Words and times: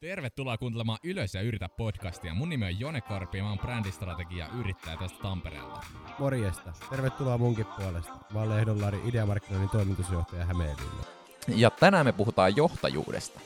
Tervetuloa 0.00 0.58
kuuntelemaan 0.58 0.98
Ylös 1.04 1.34
ja 1.34 1.42
yritä 1.42 1.68
podcastia. 1.68 2.34
Mun 2.34 2.48
nimi 2.48 2.64
on 2.66 2.80
Jone 2.80 3.00
Karpi 3.00 3.38
ja 3.38 3.44
mä 3.44 3.50
oon 3.50 3.58
brändistrategia 3.58 4.48
yrittäjä 4.60 4.96
tästä 4.96 5.18
Tampereella. 5.22 5.80
Morjesta. 6.18 6.72
Tervetuloa 6.90 7.38
munkin 7.38 7.66
puolesta. 7.66 8.12
Mä 8.34 8.40
oon 8.40 8.50
Lehdonlaari 8.50 9.00
ideamarkkinoinnin 9.04 9.70
toimitusjohtaja 9.70 10.44
Hämeenlinna. 10.44 11.02
Ja 11.48 11.70
tänään 11.70 12.06
me 12.06 12.12
puhutaan 12.12 12.56
johtajuudesta. 12.56 13.40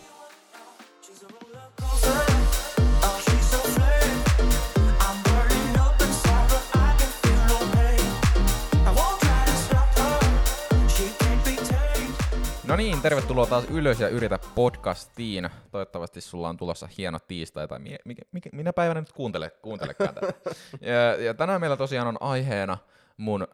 No 12.73 12.77
niin, 12.77 13.03
tervetuloa 13.03 13.47
taas 13.47 13.65
Ylös 13.71 14.01
ja 14.01 14.09
yritä 14.09 14.39
podcastiin. 14.55 15.51
Toivottavasti 15.71 16.21
sulla 16.21 16.49
on 16.49 16.57
tulossa 16.57 16.89
hieno 16.99 17.19
tiistai, 17.29 17.69
tai 17.69 17.79
mi- 17.79 17.97
mi- 18.05 18.15
mi- 18.33 18.41
minä 18.53 18.73
päivänä 18.73 19.01
nyt 19.01 19.13
kuuntele, 19.13 19.51
kuuntelekaan 19.51 20.15
tätä. 20.15 20.33
Ja, 20.81 21.25
ja 21.25 21.35
tänään 21.35 21.61
meillä 21.61 21.77
tosiaan 21.77 22.09
on 22.09 22.17
aiheena 22.21 22.79
mun 23.17 23.49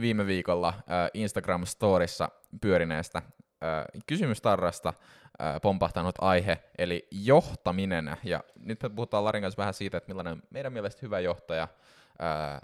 viime 0.00 0.26
viikolla 0.26 0.68
äh, 0.68 1.10
Instagram-storissa 1.14 2.28
pyörineestä 2.60 3.18
äh, 3.18 4.02
kysymystarrasta 4.06 4.88
äh, 4.88 5.60
pompahtanut 5.62 6.14
aihe, 6.20 6.58
eli 6.78 7.08
johtaminen. 7.10 8.16
Ja 8.24 8.44
nyt 8.56 8.82
me 8.82 8.88
puhutaan 8.88 9.24
Larin 9.24 9.42
kanssa 9.42 9.60
vähän 9.60 9.74
siitä, 9.74 9.96
että 9.96 10.08
millainen 10.08 10.42
meidän 10.50 10.72
mielestä 10.72 11.00
hyvä 11.02 11.20
johtaja, 11.20 11.62
äh, 11.62 11.68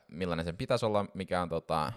millainen 0.08 0.44
sen 0.44 0.56
pitäisi 0.56 0.86
olla, 0.86 1.06
mikä 1.14 1.42
on 1.42 1.48
tota, 1.48 1.86
äh, 1.86 1.92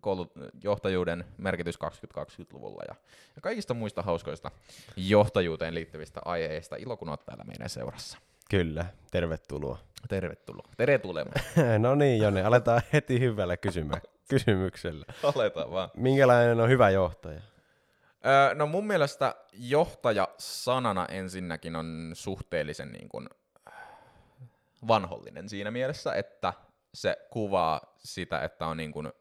koulut, 0.00 0.32
johtajuuden 0.64 1.24
merkitys 1.38 1.78
2020-luvulla 1.84 2.82
ja, 2.88 2.94
ja 3.36 3.42
kaikista 3.42 3.74
muista 3.74 4.02
hauskoista 4.02 4.50
johtajuuteen 4.96 5.74
liittyvistä 5.74 6.20
aiheista. 6.24 6.76
Ilo, 6.76 6.96
kun 6.96 7.08
olet 7.08 7.26
täällä 7.26 7.44
meidän 7.44 7.68
seurassa. 7.68 8.18
Kyllä, 8.50 8.86
tervetuloa. 9.10 9.78
Tervetuloa. 10.08 10.68
Tervetuloa. 10.76 11.24
no 11.78 11.94
niin, 11.94 12.22
Jone, 12.22 12.42
aletaan 12.42 12.82
heti 12.92 13.20
hyvällä 13.20 13.56
kysymä- 13.56 14.00
kysymyksellä. 14.28 15.04
Aletaan 15.36 15.70
vaan. 15.70 15.90
Minkälainen 15.96 16.60
on 16.60 16.68
hyvä 16.68 16.90
johtaja? 16.90 17.40
Öö, 18.26 18.54
no 18.54 18.66
mun 18.66 18.86
mielestä 18.86 19.34
johtaja 19.52 20.28
sanana 20.38 21.06
ensinnäkin 21.06 21.76
on 21.76 22.10
suhteellisen 22.14 22.92
niin 22.92 23.08
kuin 23.08 23.28
vanhollinen 24.88 25.48
siinä 25.48 25.70
mielessä, 25.70 26.14
että 26.14 26.52
se 26.94 27.16
kuvaa 27.30 27.96
sitä, 27.98 28.44
että 28.44 28.66
on 28.66 28.76
niin 28.76 28.92
kuin, 28.92 29.12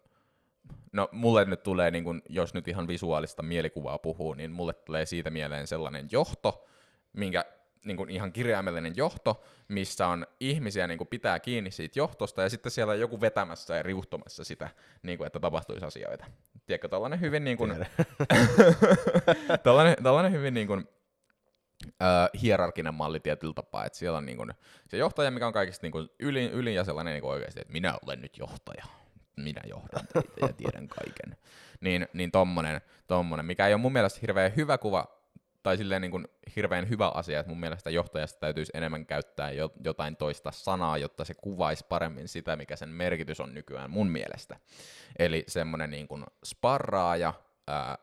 no 0.93 1.09
mulle 1.11 1.45
nyt 1.45 1.63
tulee, 1.63 1.91
niin 1.91 2.03
kuin, 2.03 2.21
jos 2.29 2.53
nyt 2.53 2.67
ihan 2.67 2.87
visuaalista 2.87 3.43
mielikuvaa 3.43 3.97
puhuu, 3.97 4.33
niin 4.33 4.51
mulle 4.51 4.73
tulee 4.73 5.05
siitä 5.05 5.29
mieleen 5.29 5.67
sellainen 5.67 6.07
johto, 6.11 6.67
minkä 7.13 7.45
niin 7.85 7.97
kuin 7.97 8.09
ihan 8.09 8.31
kirjaimellinen 8.31 8.93
johto, 8.95 9.43
missä 9.67 10.07
on 10.07 10.27
ihmisiä 10.39 10.87
niin 10.87 10.97
kuin 10.97 11.07
pitää 11.07 11.39
kiinni 11.39 11.71
siitä 11.71 11.99
johtosta, 11.99 12.41
ja 12.41 12.49
sitten 12.49 12.71
siellä 12.71 12.91
on 12.91 12.99
joku 12.99 13.21
vetämässä 13.21 13.75
ja 13.75 13.83
riuhtomassa 13.83 14.43
sitä, 14.43 14.69
niin 15.03 15.17
kuin, 15.17 15.27
että 15.27 15.39
tapahtuisi 15.39 15.85
asioita. 15.85 16.25
Tiedätkö, 16.65 16.87
tällainen 16.87 17.21
hyvin 17.21 17.43
niin 17.43 17.57
kuin, 17.57 17.85
tällainen, 19.63 19.95
tällainen 20.03 20.31
hyvin 20.31 20.53
niin 20.53 20.67
kuin, 20.67 20.87
hierarkinen 22.41 22.93
malli 22.93 23.19
tietyllä 23.19 23.53
tapaa, 23.53 23.85
että 23.85 23.97
siellä 23.99 24.17
on 24.17 24.25
niin 24.25 24.37
kuin, 24.37 24.51
se 24.87 24.97
johtaja, 24.97 25.31
mikä 25.31 25.47
on 25.47 25.53
kaikista 25.53 25.85
niin 25.85 25.91
kuin, 25.91 26.09
ylin, 26.19 26.51
ylin 26.51 26.75
ja 26.75 26.83
sellainen 26.83 27.13
niin 27.13 27.21
kuin 27.21 27.31
oikeasti, 27.31 27.61
että 27.61 27.73
minä 27.73 27.97
olen 28.05 28.21
nyt 28.21 28.37
johtaja, 28.37 28.85
minä 29.35 29.61
johdan 29.69 30.07
teitä 30.13 30.45
ja 30.47 30.53
tiedän 30.53 30.87
kaiken. 30.87 31.37
Niin, 31.81 32.07
niin 32.13 32.31
tommonen, 32.31 32.81
tommonen, 33.07 33.45
mikä 33.45 33.67
ei 33.67 33.73
ole 33.73 33.81
mun 33.81 33.93
mielestä 33.93 34.19
hirveän 34.21 34.55
hyvä 34.55 34.77
kuva 34.77 35.21
tai 35.63 35.77
silleen 35.77 36.01
niin 36.01 36.11
kuin 36.11 36.27
hirveän 36.55 36.89
hyvä 36.89 37.07
asia, 37.07 37.39
että 37.39 37.49
mun 37.49 37.59
mielestä 37.59 37.89
johtajasta 37.89 38.39
täytyisi 38.39 38.71
enemmän 38.75 39.05
käyttää 39.05 39.51
jo, 39.51 39.71
jotain 39.83 40.15
toista 40.15 40.51
sanaa, 40.51 40.97
jotta 40.97 41.25
se 41.25 41.33
kuvaisi 41.33 41.85
paremmin 41.89 42.27
sitä, 42.27 42.55
mikä 42.55 42.75
sen 42.75 42.89
merkitys 42.89 43.39
on 43.39 43.53
nykyään 43.53 43.91
mun 43.91 44.07
mielestä. 44.07 44.59
Eli 45.19 45.43
semmoinen 45.47 45.91
niin 45.91 46.07
kuin 46.07 46.25
sparraaja, 46.45 47.33
ää, 47.67 47.97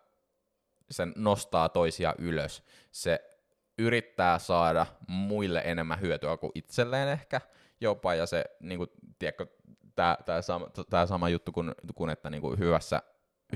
se 0.91 1.07
nostaa 1.17 1.69
toisia 1.69 2.15
ylös, 2.19 2.63
se 2.93 3.38
yrittää 3.79 4.39
saada 4.39 4.87
muille 5.09 5.63
enemmän 5.65 6.01
hyötyä 6.01 6.37
kuin 6.37 6.53
itselleen 6.55 7.09
ehkä 7.09 7.41
jopa, 7.81 8.15
ja 8.15 8.27
se, 8.27 8.45
niin 8.61 8.79
kuin, 8.79 8.91
tiedätkö, 9.19 9.47
tämä, 9.95 10.17
tämä, 10.25 10.43
sama, 10.43 10.67
tämä 10.91 11.07
sama 11.07 11.29
juttu 11.29 11.53
kuin, 11.53 11.75
kuin 11.95 12.11
että 12.11 12.31
niin 12.31 12.41
kuin 12.41 12.59
hyvässä 12.59 13.03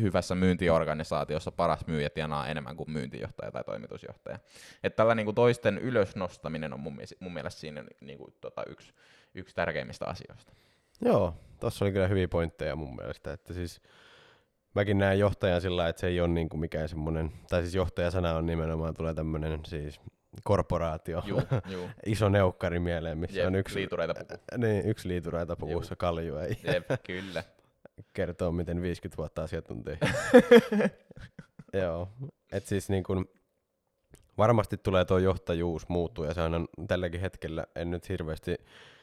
hyvässä 0.00 0.34
myyntiorganisaatiossa 0.34 1.52
paras 1.52 1.86
myyjä 1.86 2.10
tienaa 2.10 2.48
enemmän 2.48 2.76
kuin 2.76 2.90
myyntijohtaja 2.90 3.52
tai 3.52 3.64
toimitusjohtaja. 3.64 4.38
Että 4.82 4.96
tällä 4.96 5.14
niin 5.14 5.24
kuin 5.24 5.34
toisten 5.34 5.78
ylösnostaminen 5.78 6.72
on 6.72 6.80
mun, 6.80 6.98
mun 7.20 7.32
mielestä 7.34 7.60
siinä 7.60 7.84
niin 8.00 8.18
kuin, 8.18 8.34
tota, 8.40 8.62
yksi, 8.68 8.92
yksi 9.34 9.54
tärkeimmistä 9.54 10.06
asioista. 10.06 10.52
Joo, 11.04 11.34
tuossa 11.60 11.84
oli 11.84 11.92
kyllä 11.92 12.08
hyviä 12.08 12.28
pointteja 12.28 12.76
mun 12.76 12.96
mielestä, 12.96 13.32
että 13.32 13.54
siis 13.54 13.80
mäkin 14.74 14.98
näen 14.98 15.18
johtajan 15.18 15.60
sillä 15.60 15.88
että 15.88 16.00
se 16.00 16.06
ei 16.06 16.20
ole 16.20 16.28
niin 16.28 16.48
kuin 16.48 16.60
mikään 16.60 16.88
semmoinen, 16.88 17.32
tai 17.48 17.62
siis 17.62 17.74
johtajasana 17.74 18.36
on 18.36 18.46
nimenomaan 18.46 18.94
tulee 18.94 19.14
tämmöinen 19.14 19.60
siis 19.66 20.00
korporaatio, 20.44 21.22
Juu, 21.26 21.42
juu. 21.66 21.88
iso 22.06 22.28
neukkari 22.28 22.80
mieleen, 22.80 23.18
missä 23.18 23.38
Jep, 23.40 23.46
on 23.46 23.54
yksi, 23.54 23.74
liitureita 23.74 24.14
puku. 24.14 24.34
niin, 24.66 24.86
yksi 24.86 25.08
liituraita 25.08 25.56
puvussa 25.56 25.96
kaljua 25.96 26.42
ja 26.42 26.54
Jep, 26.64 26.86
kyllä. 27.06 27.44
kertoo, 28.12 28.52
miten 28.52 28.82
50 28.82 29.16
vuotta 29.16 29.42
asiat 29.42 29.70
on 29.70 29.82
tehty. 29.82 30.06
Joo, 31.72 32.08
et 32.52 32.66
siis 32.66 32.90
niin 32.90 33.04
kun, 33.04 33.28
varmasti 34.38 34.76
tulee 34.76 35.04
tuo 35.04 35.18
johtajuus 35.18 35.88
muuttuu 35.88 36.24
ja 36.24 36.34
sehän 36.34 36.54
on 36.54 36.68
tälläkin 36.88 37.20
hetkellä, 37.20 37.66
en 37.76 37.90
nyt 37.90 38.08
hirveästi 38.08 38.56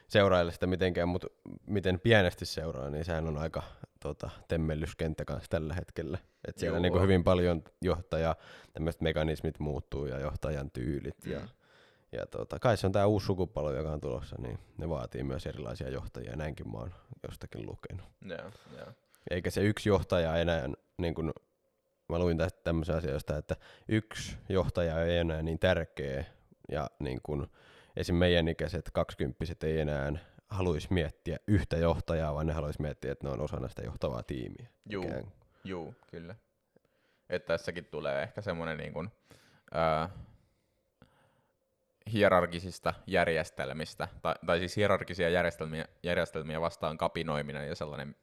seuraile 0.07 0.51
sitä 0.51 0.67
mitenkään, 0.67 1.09
mutta 1.09 1.27
miten 1.67 1.99
pienesti 1.99 2.45
seuraa, 2.45 2.89
niin 2.89 3.05
sehän 3.05 3.27
on 3.27 3.37
aika 3.37 3.63
tota, 3.99 4.29
temmellyskenttä 4.47 5.25
kanssa 5.25 5.49
tällä 5.49 5.73
hetkellä. 5.73 6.17
Et 6.47 6.57
siellä 6.57 6.75
Joo. 6.77 6.81
niin 6.81 6.91
kuin 6.91 7.01
hyvin 7.03 7.23
paljon 7.23 7.63
johtaja, 7.81 8.35
tämmöiset 8.73 9.01
mekanismit 9.01 9.59
muuttuu 9.59 10.05
ja 10.05 10.19
johtajan 10.19 10.71
tyylit 10.71 11.25
ja, 11.25 11.39
Mm. 11.39 11.47
ja 12.11 12.25
tota, 12.25 12.59
kai 12.59 12.77
se 12.77 12.85
on 12.87 12.91
tämä 12.93 13.05
uusi 13.05 13.25
sukupolvi, 13.25 13.77
joka 13.77 13.91
on 13.91 14.01
tulossa, 14.01 14.35
niin 14.39 14.59
ne 14.77 14.89
vaatii 14.89 15.23
myös 15.23 15.45
erilaisia 15.45 15.89
johtajia, 15.89 16.35
näinkin 16.35 16.71
mä 16.71 16.77
oon 16.77 16.93
jostakin 17.27 17.65
lukenut. 17.65 18.05
Joo, 18.25 18.51
joo. 18.77 18.87
Eikä 19.29 19.49
se 19.49 19.61
yksi 19.61 19.89
johtaja 19.89 20.35
enää, 20.37 20.69
niin 20.97 21.13
kuin 21.15 21.33
mä 22.09 22.19
luin 22.19 22.37
tästä 22.37 22.59
tämmöisen 22.63 22.95
asiasta, 22.95 23.37
että 23.37 23.55
yksi 23.87 24.37
johtaja 24.49 25.03
ei 25.03 25.17
enää 25.17 25.41
niin 25.41 25.59
tärkeä 25.59 26.25
ja 26.71 26.89
niin 26.99 27.19
kuin 27.23 27.47
esim. 27.95 28.15
meidän 28.15 28.47
ikäiset 28.47 28.89
kaksikymppiset 28.93 29.63
ei 29.63 29.79
enää 29.79 30.11
haluaisi 30.49 30.93
miettiä 30.93 31.37
yhtä 31.47 31.77
johtajaa, 31.77 32.33
vaan 32.33 32.47
ne 32.47 32.53
haluaisi 32.53 32.81
miettiä, 32.81 33.11
että 33.11 33.27
ne 33.27 33.33
on 33.33 33.41
osana 33.41 33.67
sitä 33.67 33.81
johtavaa 33.81 34.23
tiimiä. 34.23 34.67
Juu, 34.89 35.03
Ikään- 35.03 35.31
juu, 35.63 35.95
kyllä. 36.07 36.35
Että 37.29 37.47
tässäkin 37.47 37.85
tulee 37.85 38.23
ehkä 38.23 38.41
semmoinen 38.41 38.77
niin 38.77 38.93
kuin, 38.93 39.09
ää, 39.71 40.09
hierarkisista 42.13 42.93
järjestelmistä, 43.07 44.07
tai, 44.21 44.35
tai 44.45 44.59
siis 44.59 44.75
hierarkisia 44.75 45.29
järjestelmiä, 45.29 45.85
järjestelmiä 46.03 46.61
vastaan 46.61 46.97
kapinoiminen 46.97 47.67
ja 47.67 47.75
sellainen 47.75 48.15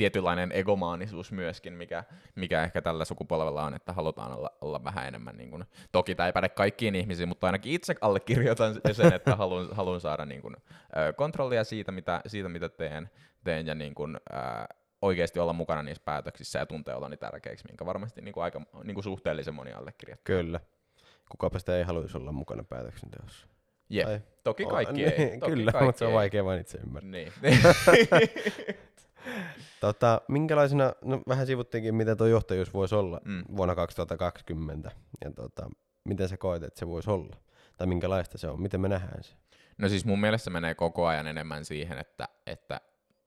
tietynlainen 0.00 0.52
egomaanisuus 0.52 1.32
myöskin, 1.32 1.72
mikä, 1.72 2.04
mikä 2.34 2.62
ehkä 2.62 2.82
tällä 2.82 3.04
sukupolvella 3.04 3.64
on, 3.64 3.74
että 3.74 3.92
halutaan 3.92 4.32
olla, 4.32 4.50
olla 4.60 4.84
vähän 4.84 5.08
enemmän, 5.08 5.36
niin 5.36 5.50
kuin, 5.50 5.64
toki 5.92 6.14
tämä 6.14 6.26
ei 6.26 6.32
päde 6.32 6.48
kaikkiin 6.48 6.94
ihmisiin, 6.94 7.28
mutta 7.28 7.46
ainakin 7.46 7.72
itse 7.72 7.94
allekirjoitan 8.00 8.74
sen, 8.92 9.12
että 9.12 9.36
haluan, 9.36 9.68
haluan 9.72 10.00
saada 10.00 10.24
niin 10.24 10.42
kuin, 10.42 10.56
ö, 10.56 11.12
kontrollia 11.12 11.64
siitä, 11.64 11.92
mitä, 11.92 12.20
siitä, 12.26 12.48
mitä 12.48 12.68
teen, 12.68 13.10
teen 13.44 13.66
ja 13.66 13.74
niin 13.74 13.94
kuin, 13.94 14.16
ö, 14.16 14.36
oikeasti 15.02 15.38
olla 15.38 15.52
mukana 15.52 15.82
niissä 15.82 16.02
päätöksissä 16.04 16.58
ja 16.58 16.66
tuntea 16.66 16.96
oloni 16.96 17.16
tärkeäksi, 17.16 17.64
minkä 17.68 17.86
varmasti 17.86 18.20
niin 18.20 18.32
kuin 18.32 18.44
aika 18.44 18.60
niin 18.84 18.94
kuin 18.94 19.04
suhteellisen 19.04 19.54
moni 19.54 19.72
allekirjoittaa. 19.72 20.24
Kyllä. 20.36 20.60
Kukapa 21.30 21.58
sitä 21.58 21.76
ei 21.76 21.82
haluaisi 21.82 22.16
olla 22.18 22.32
mukana 22.32 22.64
päätöksenteossa. 22.64 23.46
Jep. 23.88 24.06
Tai- 24.06 24.20
Toki 24.44 24.66
kaikki 24.66 25.06
Oh, 25.06 25.12
ei. 25.12 25.18
niin, 25.18 25.40
Toki 25.40 25.52
Kyllä, 25.52 25.72
kaikki 25.72 25.86
mutta 25.86 25.98
se 25.98 26.04
on 26.06 26.12
vaikea 26.12 26.44
vain 26.44 26.60
itse 26.60 26.78
ymmärtää. 26.78 27.10
Niin. 27.10 27.32
Tota, 29.80 30.20
minkälaisena, 30.28 30.92
no 31.02 31.22
vähän 31.28 31.46
sivuttiinkin, 31.46 31.94
mitä 31.94 32.16
tuo 32.16 32.26
johtajuus 32.26 32.74
voisi 32.74 32.94
olla 32.94 33.20
Mm. 33.24 33.44
vuonna 33.56 33.74
2020, 33.74 34.90
ja 35.24 35.30
tota, 35.32 35.70
miten 36.04 36.28
sä 36.28 36.36
koet, 36.36 36.62
että 36.62 36.78
se 36.78 36.86
voisi 36.86 37.10
olla? 37.10 37.36
Tai 37.76 37.86
minkälaista 37.86 38.38
se 38.38 38.48
on, 38.48 38.62
miten 38.62 38.80
me 38.80 38.88
nähdään 38.88 39.24
se? 39.24 39.34
No 39.78 39.88
siis 39.88 40.04
mun 40.04 40.20
mielestä 40.20 40.44
se 40.44 40.50
menee 40.50 40.74
koko 40.74 41.06
ajan 41.06 41.26
enemmän 41.26 41.64
siihen, 41.64 41.98
että, 41.98 42.28
että 42.46 42.80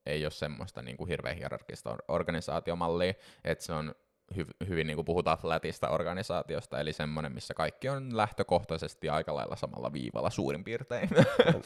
ei 0.05 0.25
ole 0.25 0.31
semmoista 0.31 0.81
niin 0.81 0.97
kuin 0.97 1.07
hirveän 1.07 1.35
hierarkista 1.37 1.91
or- 1.91 2.03
organisaatiomallia, 2.07 3.13
että 3.43 3.65
se 3.65 3.73
on 3.73 3.95
hy- 4.37 4.67
hyvin 4.67 4.87
niin 4.87 4.95
kuin 4.95 5.05
puhutaan 5.05 5.37
flatista 5.37 5.89
organisaatiosta, 5.89 6.79
eli 6.79 6.93
semmoinen, 6.93 7.33
missä 7.33 7.53
kaikki 7.53 7.89
on 7.89 8.17
lähtökohtaisesti 8.17 9.09
aika 9.09 9.35
lailla 9.35 9.55
samalla 9.55 9.93
viivalla 9.93 10.29
suurin 10.29 10.63
piirtein. 10.63 11.09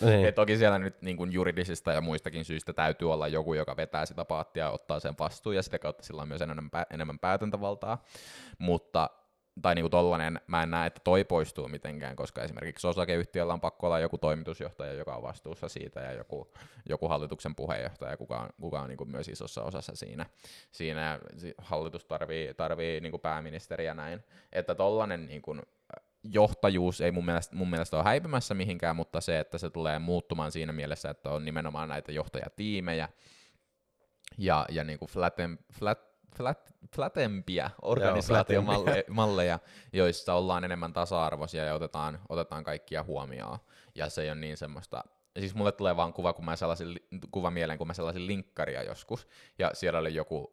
Niin. 0.02 0.25
Et 0.25 0.36
toki 0.36 0.58
siellä 0.58 0.80
nyt 0.80 1.02
niin 1.02 1.18
kuin 1.18 1.34
juridisista 1.34 1.92
ja 1.94 2.02
muistakin 2.02 2.46
syistä 2.46 2.74
täytyy 2.74 3.14
olla 3.14 3.28
joku, 3.28 3.54
joka 3.54 3.78
vetää 3.78 4.06
sitä 4.06 4.25
paattia 4.25 4.64
ja 4.64 4.72
ottaa 4.72 5.00
sen 5.00 5.16
vastuun, 5.19 5.56
ja 5.56 5.64
sitä 5.64 5.80
kautta 5.80 6.04
sillä 6.04 6.22
on 6.22 6.28
myös 6.28 6.42
enemmän, 6.42 6.69
pä- 6.75 6.86
enemmän 6.94 7.19
päätäntävaltaa, 7.19 8.04
mutta 8.58 9.10
tai 9.62 9.75
niinku 9.75 9.89
tollanen, 9.89 10.42
mä 10.48 10.63
en 10.63 10.71
näe, 10.71 10.88
että 10.88 11.01
toi 11.04 11.24
poistuu 11.24 11.68
mitenkään, 11.68 12.15
koska 12.15 12.44
esimerkiksi 12.44 12.88
osakeyhtiöllä 12.88 13.54
on 13.54 13.62
pakko 13.62 13.88
olla 13.88 14.00
joku 14.00 14.18
toimitusjohtaja, 14.18 14.94
joka 14.94 15.15
on 15.15 15.24
vastuussa 15.24 15.69
siitä, 15.69 16.00
ja 16.00 16.12
joku, 16.12 16.51
joku 16.89 17.07
hallituksen 17.07 17.56
puheenjohtaja, 17.56 18.18
kuka 18.18 18.39
on, 18.39 18.50
kuka 18.62 18.81
on 18.81 18.89
niinku 18.89 19.06
myös 19.06 19.27
isossa 19.27 19.63
osassa 19.63 19.95
siinä. 19.95 20.25
Siinä 20.71 21.19
hallitus 21.57 22.06
tarvii, 22.06 22.54
tarvii 22.54 23.01
niinku 23.01 23.18
pääministeriä 23.19 23.94
näin. 23.94 24.24
Että 24.51 24.75
tollanen 24.75 25.25
niinku 25.25 25.56
johtajuus 26.24 27.01
ei 27.01 27.12
mun 27.12 27.25
mielestä, 27.25 27.56
mun 27.56 27.69
mielestä 27.69 27.98
ole 27.98 28.03
häipymässä 28.03 28.53
mihinkään, 28.53 28.95
mutta 28.95 29.21
se, 29.21 29.39
että 29.39 29.57
se 29.57 29.69
tulee 29.69 30.00
muuttumaan 30.00 30.51
siinä 30.51 30.74
mielessä, 30.74 31.10
että 31.10 31.30
on 31.30 31.45
nimenomaan 31.45 31.89
näitä 31.89 32.12
johtajatiimejä 32.12 33.10
ja, 34.38 34.65
ja 34.69 34.83
niin 34.83 35.00
kuin 35.00 35.10
flatten, 35.10 35.60
flat, 35.74 36.00
flat, 36.35 36.74
flatempia 36.95 37.69
organisaatiomalleja, 37.81 39.59
joissa 39.94 40.33
ollaan 40.33 40.63
enemmän 40.63 40.94
tasa-arvoisia 40.94 41.65
ja 41.65 41.75
otetaan, 41.75 42.19
otetaan 42.29 42.63
kaikkia 42.63 43.03
huomioon. 43.03 43.59
Ja 43.95 44.09
se 44.09 44.21
ei 44.21 44.29
ole 44.29 44.39
niin 44.39 44.57
semmoista 44.57 45.03
siis 45.39 45.56
mulle 45.56 45.71
tulee 45.71 45.95
vaan 45.95 46.13
kuva, 46.13 46.33
kun 46.33 46.45
mä 46.45 46.56
sellaisin, 46.56 47.00
kuva 47.31 47.51
mieleen, 47.51 47.77
kun 47.77 47.88
mä 47.88 47.94
sellaisin 47.94 48.27
linkkaria 48.27 48.83
joskus, 48.83 49.27
ja 49.59 49.71
siellä 49.74 50.00
oli 50.00 50.15
joku, 50.15 50.51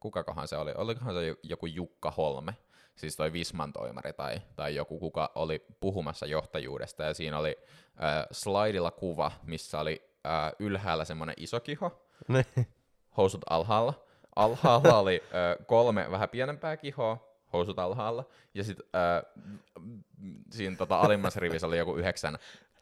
kukakohan 0.00 0.48
se 0.48 0.56
oli, 0.56 0.72
olikohan 0.76 1.14
se 1.14 1.36
joku 1.42 1.66
Jukka 1.66 2.10
Holme, 2.10 2.56
siis 2.94 3.16
toi 3.16 3.32
Visman 3.32 3.72
toimari 3.72 4.12
tai, 4.12 4.42
tai 4.56 4.74
joku, 4.74 4.98
kuka 4.98 5.32
oli 5.34 5.66
puhumassa 5.80 6.26
johtajuudesta, 6.26 7.02
ja 7.02 7.14
siinä 7.14 7.38
oli 7.38 7.56
äh, 8.02 8.26
slaidilla 8.30 8.90
kuva, 8.90 9.32
missä 9.42 9.80
oli 9.80 10.10
äh, 10.26 10.52
ylhäällä 10.58 11.04
semmoinen 11.04 11.34
iso 11.38 11.60
kiho, 11.60 12.08
housut 13.16 13.42
alhaalla, 13.50 14.07
alhaalla 14.38 14.98
oli 14.98 15.22
äh, 15.22 15.66
kolme 15.66 16.10
vähän 16.10 16.28
pienempää 16.28 16.76
kihoa, 16.76 17.28
housut 17.52 17.78
alhaalla, 17.78 18.24
ja 18.54 18.64
sitten 18.64 18.86
siinä 20.50 20.76
tota, 20.76 21.00
alimmassa 21.00 21.40
rivissä 21.40 21.66
oli 21.66 21.78
joku 21.78 21.96
yhdeksän 21.96 22.38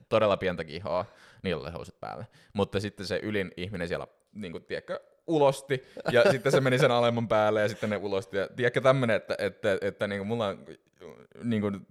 todella 0.09 0.37
pientä 0.37 0.65
kihoa, 0.65 1.05
niillä 1.43 1.63
oli 1.63 1.71
housut 1.71 2.01
päällä. 2.01 2.25
Mutta 2.53 2.81
sitten 2.81 3.07
se 3.07 3.21
ylin 3.23 3.53
ihminen 3.57 3.89
siellä, 3.89 4.07
niin 4.33 4.53
kuin, 4.53 4.65
tiedätkö, 4.65 5.01
ulosti, 5.27 5.85
ja 6.13 6.23
sitten 6.33 6.53
se 6.53 6.61
meni 6.61 6.79
sen 6.79 6.91
alemman 6.91 7.29
päälle, 7.29 7.61
ja 7.61 7.69
sitten 7.69 7.91
ne 7.91 7.97
ulosti. 7.97 8.37
Ja 8.37 8.49
tiedätkö 8.57 8.81
tämmönen, 8.81 9.17
että, 9.17 9.35
että, 9.39 9.73
että, 9.73 9.87
että 9.87 10.07
niin 10.07 10.19
kuin 10.19 10.29
mulla 10.29 10.47
on 10.47 10.67
niin 11.43 11.63
kuin, 11.63 11.87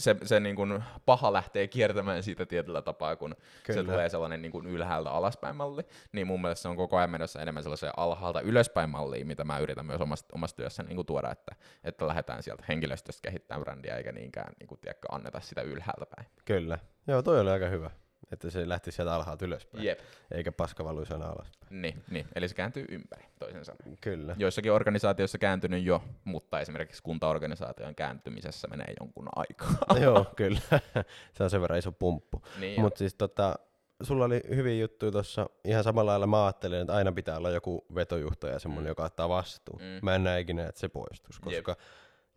se, 0.00 0.16
se 0.22 0.40
niin 0.40 0.56
kuin 0.56 0.84
paha 1.06 1.32
lähtee 1.32 1.68
kiertämään 1.68 2.22
siitä 2.22 2.46
tietyllä 2.46 2.82
tapaa, 2.82 3.16
kun 3.16 3.36
Kyllä. 3.64 3.80
se 3.80 3.86
tulee 3.86 4.08
sellainen 4.08 4.42
niin 4.42 4.52
kuin 4.52 4.66
ylhäältä 4.66 5.10
alaspäin 5.10 5.56
malli, 5.56 5.82
niin 6.12 6.26
mun 6.26 6.40
mielestä 6.40 6.62
se 6.62 6.68
on 6.68 6.76
koko 6.76 6.96
ajan 6.96 7.10
menossa 7.10 7.42
enemmän 7.42 7.62
sellaiseen 7.62 7.92
alhaalta 7.96 8.40
ylöspäin 8.40 8.90
malliin, 8.90 9.26
mitä 9.26 9.44
mä 9.44 9.58
yritän 9.58 9.86
myös 9.86 10.00
omassa, 10.00 10.26
omassa 10.32 10.56
työssä 10.56 10.82
niin 10.82 10.96
kuin 10.96 11.06
tuoda, 11.06 11.30
että, 11.30 11.54
että 11.84 12.06
lähdetään 12.06 12.42
sieltä 12.42 12.64
henkilöstöstä 12.68 13.28
kehittämään 13.28 13.62
brändiä, 13.62 13.96
eikä 13.96 14.12
niinkään 14.12 14.52
niin 14.60 14.68
kuin, 14.68 14.80
tiedätkö, 14.80 15.08
anneta 15.10 15.40
sitä 15.40 15.62
ylhäältä 15.62 16.06
päin. 16.16 16.28
Kyllä. 16.44 16.78
Joo, 17.06 17.22
toi 17.22 17.40
oli 17.40 17.50
aika 17.50 17.68
hyvä. 17.68 17.90
Että 18.32 18.50
se 18.50 18.68
lähti 18.68 18.92
sieltä 18.92 19.14
alhaalta 19.14 19.44
ylöspäin, 19.44 19.84
Jep. 19.84 19.98
eikä 20.30 20.52
paska 20.52 20.84
valuisi 20.84 21.12
aina 21.12 21.26
alaspäin. 21.26 21.82
Niin, 21.82 22.02
niin, 22.10 22.26
eli 22.34 22.48
se 22.48 22.54
kääntyy 22.54 22.84
ympäri, 22.88 23.24
toisen 23.38 23.64
sanoen. 23.64 23.98
Kyllä. 24.00 24.36
Joissakin 24.38 24.72
organisaatioissa 24.72 25.38
kääntynyt 25.38 25.84
jo, 25.84 26.02
mutta 26.24 26.60
esimerkiksi 26.60 27.02
kuntaorganisaation 27.02 27.94
kääntymisessä 27.94 28.68
menee 28.68 28.94
jonkun 29.00 29.28
aikaa. 29.36 29.98
Joo, 30.02 30.26
kyllä. 30.36 30.60
se 31.34 31.44
on 31.44 31.50
sen 31.50 31.60
verran 31.60 31.78
iso 31.78 31.92
pumppu. 31.92 32.42
Niin 32.60 32.80
Mutta 32.80 32.98
siis 32.98 33.14
tota, 33.14 33.58
sulla 34.02 34.24
oli 34.24 34.40
hyviä 34.48 34.74
juttuja 34.74 35.12
tuossa. 35.12 35.50
Ihan 35.64 35.84
samalla 35.84 36.10
lailla 36.10 36.26
mä 36.26 36.44
ajattelin, 36.44 36.80
että 36.80 36.94
aina 36.94 37.12
pitää 37.12 37.36
olla 37.36 37.50
joku 37.50 37.86
vetojuhtaja, 37.94 38.58
semmoinen, 38.58 38.84
mm. 38.84 38.90
joka 38.90 39.04
ottaa 39.04 39.28
vastuun. 39.28 39.80
Mm. 39.82 39.98
Mä 40.02 40.14
en 40.14 40.24
näe 40.24 40.40
ikinä, 40.40 40.66
että 40.66 40.80
se 40.80 40.88
poistuisi, 40.88 41.40
koska 41.40 41.70
Jep. 41.70 41.80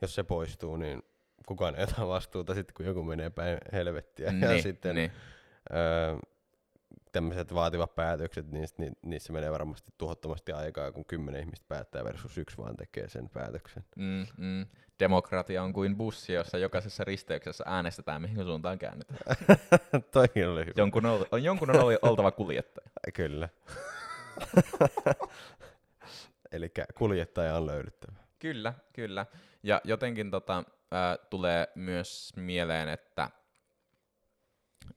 jos 0.02 0.16
se 0.16 0.24
poistuu, 0.24 0.78
niin 0.78 1.04
kukaan 1.46 1.76
ei 1.76 1.84
ota 1.84 2.08
vastuuta 2.08 2.54
sitten, 2.54 2.74
kun 2.74 2.86
joku 2.86 3.04
menee 3.04 3.30
päin 3.30 3.58
helvettiä. 3.72 4.31
Niin, 4.40 4.52
ja 4.52 4.62
sitten 4.62 4.96
niin 4.96 5.12
öö, 5.73 6.17
tämmöiset 7.11 7.53
vaativat 7.53 7.95
päätökset, 7.95 8.51
niin 8.51 8.67
ni, 8.77 8.91
niissä 9.01 9.33
menee 9.33 9.51
varmasti 9.51 9.94
tuhottomasti 9.97 10.51
aikaa, 10.51 10.91
kun 10.91 11.06
kymmenen 11.06 11.41
ihmistä 11.41 11.65
päättää 11.67 12.03
versus 12.03 12.38
yksi 12.38 12.57
vaan 12.57 12.77
tekee 12.77 13.09
sen 13.09 13.29
päätöksen. 13.29 13.83
Mm, 13.95 14.25
mm. 14.38 14.65
Demokratia 15.00 15.63
on 15.63 15.73
kuin 15.73 15.95
bussi, 15.95 16.33
jossa 16.33 16.57
jokaisessa 16.57 17.03
risteyksessä 17.03 17.63
äänestetään, 17.67 18.21
mihin 18.21 18.44
suuntaan 18.44 18.79
käännytään. 18.79 19.19
Toikin 20.11 20.47
oli 20.47 20.61
hyvä. 20.61 20.73
Jonkun 20.77 21.06
on, 21.06 21.25
on, 21.31 21.44
jonkun 21.44 21.69
on 21.69 21.97
oltava 22.01 22.31
kuljettaja. 22.31 22.89
Kyllä. 23.13 23.50
Eli 26.51 26.71
kuljettaja 26.95 27.56
on 27.56 27.65
löydyttävä. 27.65 28.17
Kyllä, 28.39 28.73
kyllä. 28.94 29.25
Ja 29.63 29.81
jotenkin 29.83 30.31
tota, 30.31 30.57
äh, 30.57 31.27
tulee 31.29 31.67
myös 31.75 32.33
mieleen, 32.35 32.89
että 32.89 33.29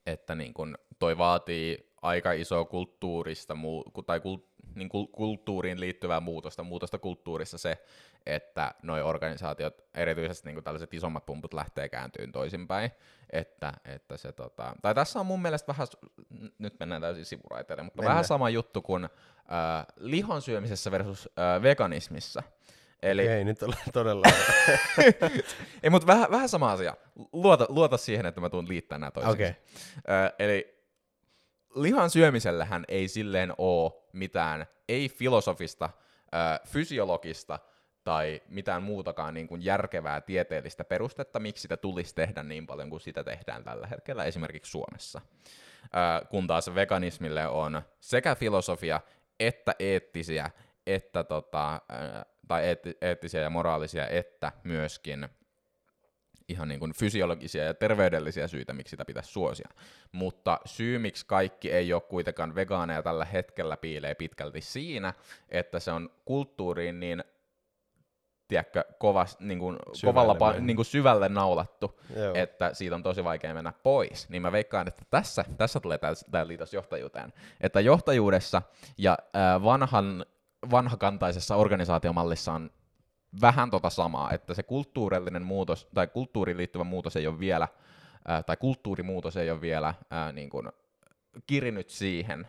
että 0.05 0.35
niin 0.35 0.53
kun 0.53 0.77
toi 0.99 1.17
vaatii 1.17 1.93
aika 2.01 2.31
isoa 2.31 2.65
kulttuurista 2.65 3.55
muu- 3.55 3.91
tai 4.05 4.19
kul- 4.19 4.53
niin 4.75 4.89
kul- 4.89 5.11
kulttuuriin 5.11 5.79
liittyvää 5.79 6.19
muutosta, 6.19 6.63
muutosta 6.63 6.97
kulttuurissa 6.97 7.57
se, 7.57 7.77
että 8.25 8.73
noi 8.83 9.01
organisaatiot, 9.01 9.81
erityisesti 9.93 10.51
niin 10.51 10.63
tällaiset 10.63 10.93
isommat 10.93 11.25
pumput 11.25 11.53
lähtee 11.53 11.89
kääntyyn 11.89 12.31
toisinpäin, 12.31 12.91
että, 13.29 13.73
että 13.85 14.17
se 14.17 14.31
tota, 14.31 14.75
tai 14.81 14.95
tässä 14.95 15.19
on 15.19 15.25
mun 15.25 15.41
mielestä 15.41 15.67
vähän, 15.67 15.87
nyt 16.57 16.79
mennään 16.79 17.01
täysin 17.01 17.25
sivuraiteille, 17.25 17.83
mutta 17.83 18.01
Mennä. 18.01 18.09
vähän 18.09 18.25
sama 18.25 18.49
juttu 18.49 18.81
kuin 18.81 19.03
äh, 19.03 19.09
lihon 19.97 20.41
syömisessä 20.41 20.91
versus 20.91 21.29
äh, 21.39 21.61
veganismissa, 21.61 22.43
Eli... 23.03 23.27
Ei, 23.27 23.43
nyt 23.43 23.63
ollaan 23.63 23.81
todella... 23.93 24.25
ei, 25.83 25.89
mutta 25.89 26.07
vähän, 26.07 26.31
vähän 26.31 26.49
sama 26.49 26.71
asia. 26.71 26.97
Luota, 27.33 27.65
luota 27.69 27.97
siihen, 27.97 28.25
että 28.25 28.41
mä 28.41 28.49
tuun 28.49 28.67
liittämään 28.67 28.99
nämä 29.01 29.11
toisiinsa. 29.11 29.33
Okay. 29.33 29.53
Ö, 30.25 30.33
eli 30.39 30.83
lihan 31.75 32.09
syömisellähän 32.09 32.85
ei 32.87 33.07
silleen 33.07 33.53
ole 33.57 33.91
mitään, 34.13 34.65
ei 34.89 35.09
filosofista, 35.09 35.89
ö, 36.25 36.67
fysiologista 36.67 37.59
tai 38.03 38.41
mitään 38.49 38.83
muutakaan 38.83 39.33
niin 39.33 39.47
kuin 39.47 39.65
järkevää 39.65 40.21
tieteellistä 40.21 40.83
perustetta, 40.83 41.39
miksi 41.39 41.61
sitä 41.61 41.77
tulisi 41.77 42.15
tehdä 42.15 42.43
niin 42.43 42.67
paljon 42.67 42.89
kuin 42.89 43.01
sitä 43.01 43.23
tehdään 43.23 43.63
tällä 43.63 43.87
hetkellä 43.87 44.23
esimerkiksi 44.23 44.71
Suomessa. 44.71 45.21
Ö, 45.83 46.25
kun 46.25 46.47
taas 46.47 46.75
veganismille 46.75 47.47
on 47.47 47.81
sekä 47.99 48.35
filosofia 48.35 49.01
että 49.39 49.75
eettisiä 49.79 50.51
että 50.87 51.23
tota, 51.23 51.81
tai 52.47 52.63
eetti, 52.63 52.97
eettisiä 53.01 53.41
ja 53.41 53.49
moraalisia, 53.49 54.07
että 54.07 54.51
myöskin 54.63 55.29
ihan 56.47 56.67
niin 56.67 56.79
kuin 56.79 56.93
fysiologisia 56.93 57.63
ja 57.63 57.73
terveydellisiä 57.73 58.47
syitä, 58.47 58.73
miksi 58.73 58.89
sitä 58.89 59.05
pitäisi 59.05 59.31
suosia. 59.31 59.69
Mutta 60.11 60.59
syy, 60.65 60.99
miksi 60.99 61.25
kaikki 61.25 61.71
ei 61.71 61.93
ole 61.93 62.01
kuitenkaan 62.01 62.55
vegaaneja 62.55 63.03
tällä 63.03 63.25
hetkellä, 63.25 63.77
piilee 63.77 64.15
pitkälti 64.15 64.61
siinä, 64.61 65.13
että 65.49 65.79
se 65.79 65.91
on 65.91 66.09
kulttuuriin 66.25 66.99
niin 66.99 67.23
tiedätkö, 68.47 68.83
kovas, 68.99 69.39
niin 69.39 69.59
kuin, 69.59 69.77
kovalla 70.05 70.35
pa, 70.35 70.53
niin 70.53 70.75
kuin 70.75 70.85
syvälle 70.85 71.29
naulattu, 71.29 71.99
Joo. 72.15 72.33
että 72.33 72.73
siitä 72.73 72.95
on 72.95 73.03
tosi 73.03 73.23
vaikea 73.23 73.53
mennä 73.53 73.73
pois. 73.83 74.29
Niin 74.29 74.41
mä 74.41 74.51
veikkaan, 74.51 74.87
että 74.87 75.03
tässä, 75.09 75.45
tässä 75.57 75.79
tulee 75.79 75.99
tämä 76.31 76.47
liitos 76.47 76.73
johtajuuteen. 76.73 77.33
Että 77.61 77.79
johtajuudessa 77.79 78.61
ja 78.97 79.17
äh, 79.35 79.63
vanhan 79.63 80.25
vanhakantaisessa 80.71 81.55
organisaatiomallissa 81.55 82.53
on 82.53 82.69
vähän 83.41 83.69
tota 83.69 83.89
samaa, 83.89 84.31
että 84.31 84.53
se 84.53 84.63
kulttuurillinen 84.63 85.43
muutos 85.43 85.87
tai 85.93 86.07
kulttuuriin 86.07 86.57
liittyvä 86.57 86.83
muutos 86.83 87.15
ei 87.15 87.27
ole 87.27 87.39
vielä, 87.39 87.67
ää, 88.27 88.43
tai 88.43 88.57
kulttuurimuutos 88.57 89.37
ei 89.37 89.51
ole 89.51 89.61
vielä 89.61 89.93
ää, 90.09 90.31
niin 90.31 90.49
kuin, 90.49 90.69
kirinyt 91.47 91.89
siihen, 91.89 92.47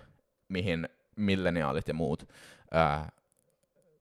mihin 0.49 0.89
milleniaalit 1.17 1.89
ja 1.89 1.95
muut 1.95 2.29
ää, 2.71 3.13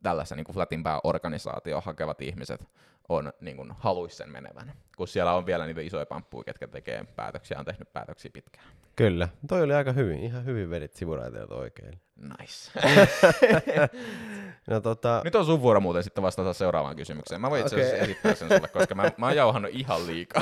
tällaisen 0.04 0.36
niin 0.36 0.54
flatimpää 0.54 1.00
organisaatio 1.04 1.82
hakevat 1.82 2.22
ihmiset 2.22 2.68
on 3.10 3.34
niin 3.42 3.58
kuin, 3.58 3.72
haluis 3.80 4.18
sen 4.18 4.30
menevän, 4.30 4.74
kun 4.98 5.08
siellä 5.08 5.34
on 5.34 5.46
vielä 5.46 5.66
niitä 5.66 5.82
isoja 5.82 6.06
pamppuja, 6.06 6.44
ketkä 6.44 6.68
tekee 6.68 7.06
päätöksiä, 7.16 7.60
on 7.60 7.66
tehnyt 7.66 7.94
päätöksiä 7.94 8.32
pitkään. 8.34 8.66
Kyllä, 8.96 9.28
toi 9.48 9.64
oli 9.64 9.74
aika 9.74 9.92
hyvin, 9.92 10.20
ihan 10.20 10.46
hyvin 10.46 10.70
vedit 10.70 10.94
sivuraiteet 10.94 11.52
oikein. 11.52 12.02
Nice. 12.16 12.72
no, 14.70 14.80
tota... 14.82 15.22
Nyt 15.24 15.36
on 15.36 15.46
sun 15.46 15.62
vuoro 15.62 15.80
muuten 15.80 16.04
sitten 16.04 16.24
vastata 16.24 16.54
seuraavaan 16.54 16.96
kysymykseen. 16.96 17.42
Mä 17.42 17.50
voin 17.50 17.62
itse 17.62 17.76
asiassa 17.76 17.96
okay. 17.96 18.06
esittää 18.06 18.36
sen 18.36 18.50
sulle, 18.50 18.68
koska 18.68 18.96
mä, 18.96 19.12
mä 19.18 19.26
oon 19.26 19.36
jauhannut 19.36 19.72
ihan 19.74 20.08
liikaa. 20.08 20.42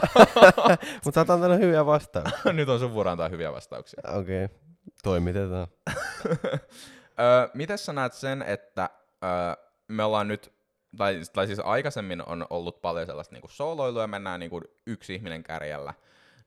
Mutta 1.06 1.14
sä 1.14 1.22
oot 1.22 1.30
antanut 1.30 1.60
hyviä 1.60 1.86
vastauksia. 1.86 2.54
Nyt 2.54 2.70
on 2.70 2.80
sun 2.80 2.94
vuoro 2.94 3.12
antaa 3.12 3.30
hyviä 3.30 3.52
vastauksia. 3.52 4.04
Okei, 4.08 4.46
okay. 4.46 4.58
toimitetaan. 5.04 5.68
miten 7.54 7.78
sä 7.78 7.94
näet 7.94 8.14
sen, 8.14 8.42
että 8.42 8.90
me 9.88 10.04
ollaan 10.04 10.28
nyt 10.28 10.61
tai, 10.98 11.22
tai 11.34 11.48
siis 11.48 11.60
aikaisemmin 11.60 12.30
on 12.30 12.46
ollut 12.50 12.82
paljon 12.82 13.06
sellaista 13.06 13.36
niin 13.36 13.44
sooloilua, 13.50 14.08
mennään 14.08 14.40
niin 14.40 14.50
kuin 14.50 14.64
yksi 14.86 15.16
ihminen 15.16 15.44
kärjellä, 15.44 15.94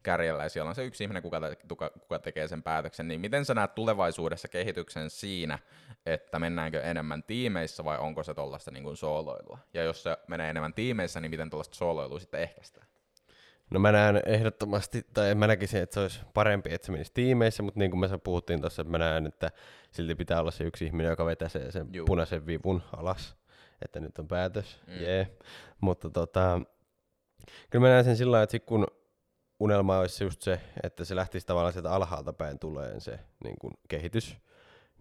kärjellä 0.03 0.43
ja 0.43 0.49
siellä 0.49 0.69
on 0.69 0.75
se 0.75 0.85
yksi 0.85 1.05
ihminen, 1.05 1.23
kuka, 1.23 1.41
te- 1.41 1.57
kuka, 1.69 1.91
kuka 1.91 2.19
tekee 2.19 2.49
sen 2.49 2.63
päätöksen, 2.63 3.09
niin 3.09 3.21
miten 3.21 3.45
sä 3.45 3.55
näet 3.55 3.75
tulevaisuudessa 3.75 4.49
kehityksen 4.49 5.11
siinä, 5.11 5.59
että 6.07 6.39
mennäänkö 6.39 6.81
enemmän 6.81 7.23
tiimeissä 7.23 7.85
vai 7.85 7.99
onko 7.99 8.23
se 8.23 8.35
tuollaista 8.35 8.71
niin 8.71 8.85
kuin 8.85 8.97
sooloilua? 8.97 9.59
Ja 9.75 9.83
jos 9.83 10.03
se 10.03 10.17
menee 10.29 10.51
enemmän 10.51 10.75
tiimeissä, 10.75 11.21
niin 11.21 11.31
miten 11.31 11.51
tuollaista 11.51 11.77
sooloilua 11.77 12.19
sitten 12.19 12.41
ehkäistään? 12.41 12.87
No 13.71 13.81
mä 13.81 13.93
näen 13.93 14.23
ehdottomasti, 14.27 15.07
tai 15.15 15.35
mä 15.35 15.47
näkisin, 15.47 15.83
että 15.83 15.95
se 15.95 16.01
olisi 16.01 16.21
parempi, 16.35 16.75
että 16.75 16.87
se 16.87 16.93
menisi 16.93 17.13
tiimeissä, 17.15 17.63
mutta 17.63 17.81
niin 17.81 17.91
kuin 17.91 18.01
me 18.01 18.19
puhuttiin 18.25 18.61
tuossa, 18.61 18.83
että 18.83 18.91
mä 18.91 18.99
näen, 18.99 19.27
että 19.27 19.51
silti 19.91 20.15
pitää 20.15 20.41
olla 20.41 20.51
se 20.51 20.65
yksi 20.65 20.85
ihminen, 20.85 21.11
joka 21.11 21.27
vetäsee 21.27 21.71
sen 21.71 21.87
Juu. 21.93 22.07
punaisen 22.07 22.47
vivun 22.47 22.83
alas, 22.97 23.37
että 23.83 24.01
nyt 24.01 24.19
on 24.19 24.29
päätös, 24.29 24.81
Mm. 24.87 24.93
yeah. 25.03 25.27
Mutta 25.81 26.11
tota, 26.11 26.61
kyllä 27.71 27.83
mä 27.87 27.89
näen 27.93 28.05
sen 28.05 28.17
sillä 28.17 28.31
lailla, 28.33 28.43
että 28.43 28.51
sit 28.53 28.65
kun 28.65 28.87
unelma 29.61 29.99
olisi 29.99 30.25
just 30.25 30.43
se, 30.43 30.61
että 30.83 31.05
se 31.05 31.17
lähtisi 31.17 31.47
tavallaan 31.47 31.73
sieltä 31.73 31.91
alhaalta 31.93 32.33
päin 32.33 32.59
tulee 32.59 33.01
se 33.01 33.19
niin 33.45 33.57
kuin 33.61 33.75
kehitys, 33.89 34.37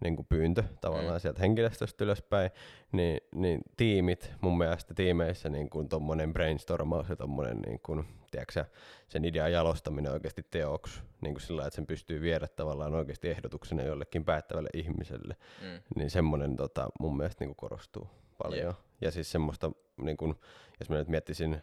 niin 0.04 0.16
kuin 0.16 0.26
pyyntö 0.28 0.62
tavallaan 0.80 1.14
Mm. 1.16 1.20
sieltä 1.20 1.40
henkilöstöstä 1.40 2.04
ylöspäin, 2.04 2.50
niin, 2.92 3.20
niin 3.34 3.60
tiimit, 3.76 4.32
mun 4.40 4.58
mielestä 4.58 4.94
tiimeissä 4.94 5.48
niin 5.48 5.70
kuin 5.70 5.88
tommonen 5.88 6.32
brainstormaus 6.32 7.08
ja 7.08 7.16
tommonen 7.16 7.58
niin 7.66 7.80
kuin, 7.82 8.04
tiedätkö, 8.30 8.64
sen 9.08 9.24
idean 9.24 9.52
jalostaminen 9.52 10.12
oikeasti 10.12 10.42
teoksi, 10.50 11.00
niin 11.20 11.34
kuin 11.34 11.42
sillä 11.42 11.66
että 11.66 11.74
sen 11.76 11.86
pystyy 11.86 12.20
viedä 12.20 12.48
tavallaan 12.48 12.94
oikeasti 12.94 13.28
ehdotuksena 13.28 13.82
jollekin 13.82 14.24
päättävälle 14.24 14.68
ihmiselle, 14.74 15.36
Mm. 15.62 15.82
niin 15.96 16.10
semmoinen 16.10 16.56
tota, 16.56 16.88
mun 17.00 17.16
mielestä 17.16 17.44
niin 17.44 17.48
kuin 17.54 17.68
korostuu 17.70 18.08
paljon. 18.42 18.66
Jep. 18.66 18.76
Ja 19.00 19.10
siis 19.10 19.32
semmoista, 19.32 19.70
niin 19.96 20.16
kuin, 20.16 20.34
jos 20.80 20.90
mä 20.90 20.96
nyt 20.96 21.08
miettisin 21.08 21.62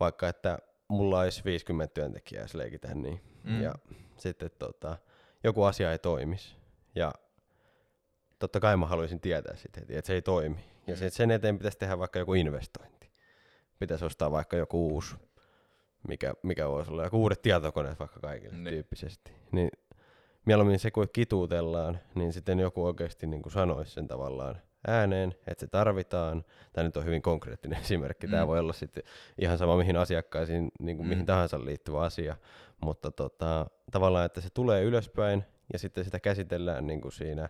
vaikka, 0.00 0.28
että 0.28 0.58
mulla 0.88 1.20
olisi 1.20 1.44
50 1.44 1.94
työntekijää, 1.94 2.44
jos 2.44 2.54
leikitään 2.54 3.02
niin, 3.02 3.20
Mm. 3.44 3.62
ja 3.62 3.74
sitten 4.16 4.50
tota, 4.58 4.98
joku 5.44 5.62
asia 5.64 5.92
ei 5.92 5.98
toimisi, 5.98 6.56
ja 6.94 7.12
totta 8.38 8.60
kai 8.60 8.76
mä 8.76 8.86
haluaisin 8.86 9.20
tietää 9.20 9.56
sitten 9.56 9.82
heti, 9.82 9.96
että 9.96 10.06
se 10.06 10.14
ei 10.14 10.22
toimi. 10.22 10.56
Ja 10.86 10.94
Mm. 10.94 11.10
sen 11.10 11.30
eteen 11.30 11.58
pitäisi 11.58 11.78
tehdä 11.78 11.98
vaikka 11.98 12.18
joku 12.18 12.34
investointi. 12.34 13.10
Pitäisi 13.78 14.04
ostaa 14.04 14.30
vaikka 14.30 14.56
joku 14.56 14.88
uusi, 14.88 15.14
mikä, 16.08 16.34
mikä 16.42 16.68
voisi 16.68 16.90
olla, 16.90 17.04
joku 17.04 17.22
uudet 17.22 17.42
tietokoneet 17.42 17.98
vaikka 17.98 18.20
kaikille 18.20 18.56
niin. 18.56 18.68
tyyppisesti. 18.74 19.32
Niin 19.52 19.70
mieluummin 20.44 20.78
se, 20.78 20.90
kun 20.90 21.06
kituutellaan, 21.12 21.98
niin 22.14 22.32
sitten 22.32 22.58
joku 22.60 22.84
oikeasti 22.84 23.26
niin 23.26 23.42
kuin 23.42 23.52
sanoisi 23.52 23.90
sen 23.92 24.08
tavallaan 24.08 24.62
ääneen, 24.86 25.34
että 25.46 25.60
se 25.60 25.66
tarvitaan. 25.66 26.44
Tämä 26.72 26.84
nyt 26.84 26.96
on 26.96 27.04
hyvin 27.04 27.22
konkreettinen 27.22 27.80
esimerkki. 27.84 28.28
Tämä 28.28 28.42
Mm. 28.42 28.48
voi 28.48 28.58
olla 28.58 28.72
sitten 28.72 29.02
ihan 29.38 29.58
sama 29.58 29.76
mihin 29.76 29.96
asiakkaisiin, 29.96 30.68
niin 30.80 30.96
kuin 30.96 31.06
Mm. 31.06 31.10
mihin 31.10 31.26
tahansa 31.26 31.64
liittyvä 31.64 32.00
asia. 32.00 32.36
Mutta 32.80 33.10
tota, 33.10 33.66
tavallaan, 33.92 34.26
että 34.26 34.40
se 34.40 34.48
tulee 34.50 34.82
ylöspäin 34.82 35.44
ja 35.72 35.78
sitten 35.78 36.04
sitä 36.04 36.20
käsitellään 36.20 36.86
niin 36.86 37.00
kuin 37.00 37.12
siinä 37.12 37.48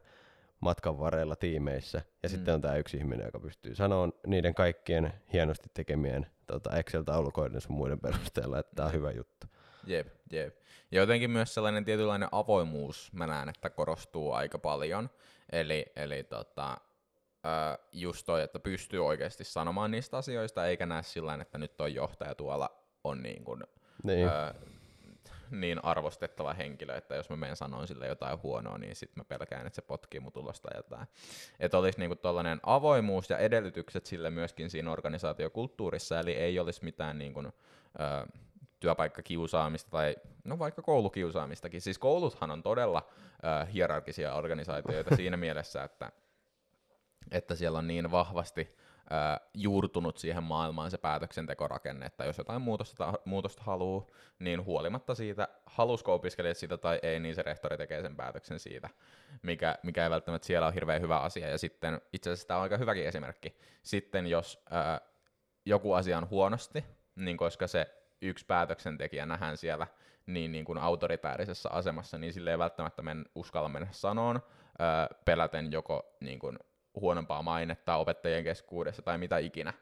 matkan 0.61 0.99
varrella 0.99 1.37
tiimeissä. 1.37 1.99
Ja 2.23 2.29
Mm. 2.29 2.31
sitten 2.31 2.55
on 2.55 2.61
tämä 2.61 2.77
yksi 2.77 2.97
ihminen, 2.97 3.25
joka 3.27 3.41
pystyy 3.41 3.75
sanomaan 3.75 4.13
niiden 4.27 4.55
kaikkien 4.55 5.13
hienosti 5.33 5.69
tekemien 5.75 6.27
tota 6.47 6.71
Excel-taulukoiden 6.71 7.61
sun 7.61 7.77
muiden 7.77 8.01
perusteella, 8.01 8.59
että 8.59 8.73
tämä 8.77 8.87
on 8.87 8.93
hyvä 8.93 9.11
juttu. 9.11 9.47
Jep, 9.87 10.07
jep. 10.31 10.57
Ja 10.91 11.01
jotenkin 11.01 11.31
myös 11.31 11.55
sellainen 11.55 11.85
tietynlainen 11.85 12.29
avoimuus, 12.33 13.13
mä 13.13 13.27
näen, 13.27 13.49
että 13.49 13.71
korostuu 13.71 14.33
aika 14.33 14.59
paljon. 14.59 15.11
Eli, 15.53 15.87
eli 15.97 16.25
tota, 16.25 16.77
ää, 17.47 17.79
just 17.93 18.27
toi, 18.27 18.43
että 18.43 18.59
pystyy 18.59 19.07
oikeasti 19.07 19.45
sanomaan 19.45 19.91
niistä 19.91 20.17
asioista, 20.17 20.67
eikä 20.67 20.87
näe 20.87 21.03
sillä 21.03 21.27
tavalla, 21.27 21.43
että 21.43 21.59
nyt 21.59 21.81
on 21.81 21.95
johtaja 21.95 22.35
tuolla 22.35 22.71
on 23.05 23.23
niin 23.23 23.45
kuin, 23.45 23.65
Niin. 24.03 24.29
ää, 24.29 24.55
niin 25.51 25.85
arvostettava 25.85 26.53
henkilö, 26.55 26.97
että 26.97 27.15
jos 27.15 27.31
mä 27.31 27.37
menen 27.37 27.57
sanoin 27.57 27.89
sille 27.89 28.07
jotain 28.07 28.43
huonoa, 28.43 28.79
niin 28.79 28.97
sitten 28.97 29.21
mä 29.21 29.25
pelkään, 29.25 29.67
että 29.67 29.75
se 29.75 29.83
potkii 29.83 30.21
mun 30.21 30.33
tulosta 30.33 30.69
jotain. 30.77 31.07
Että 31.61 31.79
olisi 31.79 31.99
niinku 31.99 32.17
tollainen 32.17 32.61
avoimuus 32.63 33.31
ja 33.31 33.39
edellytykset 33.39 34.07
sille 34.07 34.31
myöskin 34.31 34.71
siinä 34.71 34.93
organisaatiokulttuurissa, 34.93 36.21
eli 36.21 36.33
ei 36.33 36.59
olisi 36.59 36.85
mitään 36.85 37.19
niinku, 37.19 37.43
ää, 37.99 38.27
työpaikkakiusaamista 38.81 39.91
tai 39.91 40.17
no 40.45 40.59
vaikka 40.59 40.83
koulukiusaamistakin. 40.83 41.81
Siis 41.81 41.99
kouluthan 41.99 42.51
on 42.51 42.63
todella 42.63 43.09
ää, 43.43 43.65
hierarkisia 43.65 44.35
organisaatioita 44.35 45.17
siinä 45.17 45.37
mielessä, 45.37 45.85
että, 45.85 46.13
että 47.31 47.55
siellä 47.55 47.79
on 47.79 47.87
niin 47.87 48.11
vahvasti 48.11 48.77
ää, 49.11 49.41
juurtunut 49.55 50.19
siihen 50.19 50.43
maailmaan 50.43 50.91
se 50.91 50.99
päätöksentekorakenne, 50.99 52.07
että 52.07 52.25
jos 52.25 52.39
jotain 52.39 52.63
muutosta, 52.63 53.13
muutosta 53.25 53.63
haluaa, 53.63 54.07
niin 54.39 54.65
huolimatta 54.65 55.15
siitä, 55.15 55.49
halusko 55.67 56.15
opiskelijat 56.15 56.57
sitä 56.57 56.77
tai 56.77 56.99
ei, 57.03 57.21
niin 57.21 57.35
se 57.35 57.43
rehtori 57.43 57.77
tekee 57.77 58.03
sen 58.03 58.17
päätöksen 58.17 58.59
siitä, 58.59 58.89
mikä, 59.43 59.79
mikä 59.83 60.05
ei 60.05 60.11
välttämättä 60.11 60.47
siellä 60.47 60.67
ole 60.67 60.75
hirveän 60.75 61.03
hyvä 61.03 61.19
asia. 61.19 61.49
Ja 61.49 61.59
sitten 61.59 62.01
itse 62.13 62.31
asiassa 62.31 62.49
tämä 62.49 62.59
on 62.59 62.63
aika 62.63 62.77
hyväkin 62.77 63.07
esimerkki. 63.07 63.59
Sitten 63.83 64.27
jos 64.27 64.63
ää, 64.71 65.01
joku 65.65 65.93
asia 65.93 66.19
on 66.19 66.31
huonosti, 66.31 66.85
niin 67.17 67.37
koska 67.37 67.67
se 67.67 67.95
yksi 68.23 68.47
päätöksentekijä 68.47 69.27
nähdään 69.27 69.57
siellä 69.57 69.87
niin, 70.27 70.53
niin 70.53 70.65
kuin 70.65 70.79
autoritäärisessä 70.79 71.69
asemassa, 71.73 72.19
niin 72.19 72.33
sille 72.33 72.51
ei 72.51 72.59
välttämättä 72.59 73.03
men, 73.03 73.25
uskalla 73.35 73.69
mennä 73.69 73.89
sanoon, 73.91 74.43
ää, 74.79 75.09
peläten 75.25 75.73
joko 75.73 76.17
niin 76.21 76.39
kuin 76.39 76.59
huonompaa 77.01 77.43
mainetta 77.43 77.97
opettajien 77.97 78.45
keskuudessa 78.45 79.03
tai 79.03 79.19
mitä 79.19 79.39
ikinä, 79.39 79.73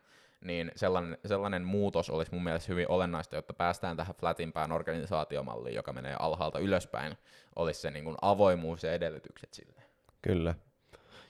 niin 0.44 0.72
sellainen, 0.76 1.18
sellainen 1.26 1.64
muutos 1.64 2.10
olisi 2.10 2.32
mun 2.32 2.44
mielestä 2.44 2.72
hyvin 2.72 2.90
olennaista, 2.90 3.36
jotta 3.36 3.54
päästään 3.54 3.96
tähän 3.96 4.14
flatimpään 4.14 4.72
organisaatiomalliin, 4.72 5.74
joka 5.74 5.92
menee 5.92 6.16
alhaalta 6.18 6.58
ylöspäin, 6.58 7.18
olisi 7.56 7.80
se 7.80 7.90
niin 7.90 8.04
kuin 8.04 8.16
avoimuus 8.22 8.82
ja 8.82 8.92
edellytykset 8.92 9.54
sille. 9.54 9.82
Kyllä. 10.22 10.54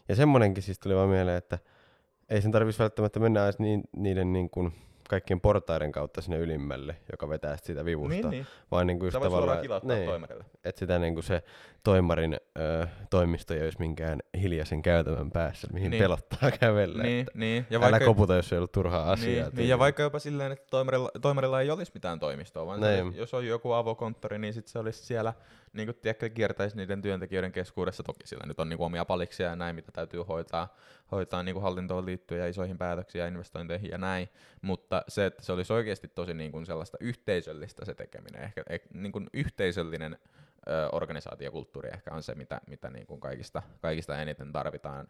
Ja 0.09 0.17
semmonenkin 0.17 0.63
siis 0.63 0.79
tuli 0.79 0.95
vaan 0.95 1.09
mieleen, 1.09 1.39
että 1.39 1.59
ei 2.29 2.43
sen 2.43 2.53
tarvitsisi 2.53 2.83
välttämättä 2.83 3.21
mennä 3.21 3.45
edes 3.45 3.59
niin, 3.59 3.83
niiden 3.97 4.33
niin 4.33 4.51
kuin 4.51 4.73
kaikkien 5.09 5.41
portaiden 5.41 5.93
kautta 5.93 6.21
sinne 6.21 6.39
ylimmälle, 6.39 6.97
joka 7.13 7.29
vetää 7.29 7.57
sit 7.57 7.67
sitä 7.67 7.85
vivusta, 7.85 8.29
niin. 8.31 8.47
vaan 8.71 8.87
niin 8.87 8.99
kuin 8.99 9.07
just 9.07 9.17
Sitä 9.19 9.31
voi 9.31 9.39
suoraan 9.41 9.63
kilauttaa 9.63 9.97
niin, 9.97 10.09
toimarille. 10.09 10.45
että 10.65 10.79
sitä 10.79 10.99
niin 10.99 11.15
kuin 11.15 11.25
se 11.25 11.43
toimarin 11.85 12.37
ö, 12.59 12.87
toimisto 13.11 13.55
ei 13.55 13.63
olisi 13.63 13.79
minkään 13.79 14.21
hiljaisen 14.41 14.83
käytävän 14.83 15.31
päässä, 15.31 15.69
mihin 15.73 15.83
Niin. 15.83 15.91
niin. 15.91 16.03
pelottaa 16.03 16.51
kävellä. 16.61 17.03
Niin, 17.03 17.21
että 17.21 17.39
niin. 17.39 17.67
Ja 17.71 17.81
Älä 17.83 18.01
koputa, 18.01 18.35
jos 18.37 18.53
ei 18.53 18.59
ollut 18.59 18.73
turhaa 18.73 19.13
asiaa. 19.13 19.47
Niin, 19.49 19.57
niin, 19.57 19.69
ja 19.69 19.79
vaikka 19.79 20.03
jopa 20.03 20.19
silleen, 20.19 20.53
että 20.53 20.67
toimarilla, 20.71 21.11
toimarilla 21.23 21.61
ei 21.61 21.71
olisi 21.71 21.93
mitään 21.95 22.19
toimistoa, 22.21 22.67
vaan 22.67 22.81
se, 22.81 22.93
Niin. 22.93 23.05
olisi- 23.05 23.19
jos 23.19 23.35
on 23.35 23.47
joku 23.47 23.73
avokonttori, 23.73 24.39
niin 24.39 24.55
sit 24.55 24.67
se 24.69 24.79
olisi 24.79 25.07
siellä, 25.07 25.33
niin 25.75 25.87
kuin 25.87 25.97
tiedätkö, 26.03 26.29
kiertäisi 26.29 26.77
niiden 26.77 27.03
työntekijöiden 27.03 27.53
keskuudessa. 27.53 28.03
Toki 28.03 28.27
sillä 28.27 28.47
nyt 28.47 28.61
on 28.61 28.69
niin 28.69 28.77
kuin 28.77 28.87
omia 28.87 29.05
paliksia 29.05 29.47
ja 29.47 29.57
näin, 29.57 29.77
mitä 29.77 29.93
täytyy 29.93 30.23
hoitaa, 30.23 30.77
hoitaa 31.13 31.43
niin 31.43 31.55
kuin 31.55 31.63
hallintoon 31.63 32.07
liittyen 32.07 32.41
ja 32.41 32.49
isoihin 32.49 32.79
päätöksiin 32.79 33.21
ja 33.21 33.29
investointeihin 33.29 33.91
ja 33.91 33.99
näin. 33.99 34.29
Mutta 34.63 35.03
se, 35.09 35.27
että 35.27 35.43
se 35.43 35.53
olisi 35.53 35.73
oikeasti 35.73 36.09
tosi 36.09 36.35
niin 36.35 36.53
kuin 36.53 36.67
sellaista 36.67 36.99
yhteisöllistä 37.01 37.85
se 37.85 37.95
tekeminen, 37.95 38.43
ehkä 38.43 38.63
eh, 38.69 38.81
niin 38.95 39.13
kuin 39.13 39.27
yhteisöllinen 39.33 40.19
ö, 40.69 40.89
organisaatiokulttuuri 40.93 41.89
ehkä 41.93 42.15
on 42.15 42.23
se, 42.23 42.35
mitä, 42.35 42.61
mitä 42.67 42.91
niin 42.91 43.07
kuin 43.07 43.21
kaikista, 43.21 43.63
kaikista 43.81 44.19
eniten 44.23 44.53
tarvitaan 44.53 45.07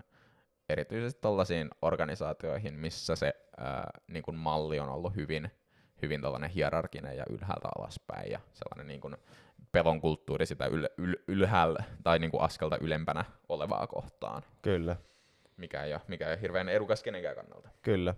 erityisesti 0.68 1.20
tällaisiin 1.20 1.70
organisaatioihin, 1.82 2.74
missä 2.74 3.16
se 3.16 3.34
ää, 3.56 3.90
niin 4.08 4.22
kuin 4.22 4.36
malli 4.36 4.80
on 4.80 4.88
ollut 4.88 5.16
hyvin, 5.16 5.50
hyvin 6.02 6.20
tällainen 6.20 6.50
hierarkinen 6.50 7.16
ja 7.16 7.24
ylhäältä 7.30 7.68
alaspäin 7.78 8.30
ja 8.30 8.40
sellainen 8.52 8.86
niin 8.86 9.00
kuin 9.00 9.16
pelon 9.74 10.00
kulttuuri 10.00 10.46
sitä 10.46 10.66
yl, 10.66 10.86
yl, 10.98 11.14
ylhäällä 11.28 11.84
tai 12.04 12.18
niin 12.18 12.30
kuin 12.30 12.40
askelta 12.42 12.78
ylempänä 12.80 13.24
olevaa 13.48 13.86
kohtaan, 13.86 14.42
Kyllä, 14.62 14.96
mikä 15.56 15.82
ei 15.82 15.92
ole, 15.92 16.00
mikä 16.08 16.26
ei 16.26 16.32
ole 16.32 16.40
hirveän 16.40 16.68
edukas 16.68 17.02
kenenkään 17.02 17.36
kannalta. 17.36 17.68
kyllä. 17.82 18.14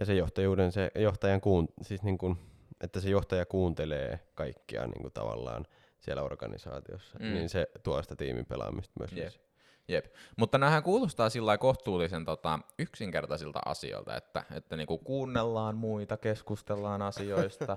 Ja 0.00 0.06
se 0.06 0.14
johtajuuden, 0.14 0.72
se 0.72 0.90
johtajan 0.94 1.40
kuun, 1.40 1.68
siis 1.82 2.02
niin 2.02 2.18
kuin, 2.18 2.36
että 2.80 3.00
se 3.00 3.10
johtaja 3.10 3.46
kuuntelee 3.46 4.20
kaikkia 4.34 4.86
niin 4.86 5.02
kuin 5.02 5.12
tavallaan 5.12 5.66
siellä 6.00 6.22
organisaatiossa, 6.22 7.18
Mm. 7.18 7.24
niin 7.34 7.48
se 7.48 7.66
tuo 7.82 8.02
sitä 8.02 8.16
tiimin 8.16 8.46
pelaamista 8.46 8.92
myös. 8.98 9.12
Jep. 9.12 9.32
Jep. 9.88 10.06
Mutta 10.36 10.58
näähän 10.58 10.82
kuulostaa 10.82 11.30
sillä 11.30 11.58
kohtuullisen 11.58 12.24
tota, 12.24 12.58
yksinkertaisilta 12.78 13.60
asioilta, 13.64 14.16
että, 14.16 14.44
että 14.54 14.76
niinku 14.76 14.98
kuunnellaan 14.98 15.76
muita, 15.76 16.16
keskustellaan 16.16 17.02
asioista, 17.02 17.72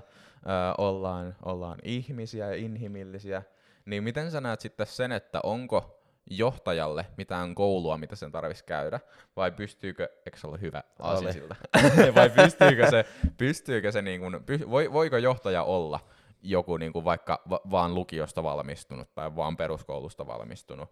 ollaan, 0.78 1.36
ollaan 1.44 1.78
ihmisiä 1.82 2.46
ja 2.46 2.56
inhimillisiä. 2.56 3.42
Niin 3.84 4.04
miten 4.04 4.30
sä 4.30 4.40
näet 4.40 4.60
sitten 4.60 4.86
sen, 4.86 5.12
että 5.12 5.40
onko 5.42 6.00
johtajalle 6.30 7.06
mitään 7.16 7.54
koulua, 7.54 7.98
mitä 7.98 8.16
sen 8.16 8.32
tarvitsisi 8.32 8.64
käydä, 8.64 9.00
vai 9.36 9.50
pystyykö, 9.50 10.08
eikö 10.26 10.38
se 10.38 10.46
ole 10.46 10.60
hyvä 10.60 10.82
Ole. 10.98 11.08
aasinsilta, 11.08 11.56
vai 12.14 12.30
pystyykö 12.30 12.90
se, 12.90 13.04
pystyykö 13.38 13.92
se 13.92 14.02
niin 14.02 14.20
kuin, 14.20 14.44
py, 14.44 14.70
voi, 14.70 14.92
voiko 14.92 15.16
johtaja 15.16 15.62
olla 15.62 16.00
joku 16.42 16.76
niin 16.76 16.92
kuin 16.92 17.04
vaikka 17.04 17.42
va, 17.50 17.60
vaan 17.70 17.94
lukiosta 17.94 18.42
valmistunut 18.42 19.14
tai 19.14 19.36
vaan 19.36 19.56
peruskoulusta 19.56 20.26
valmistunut 20.26 20.88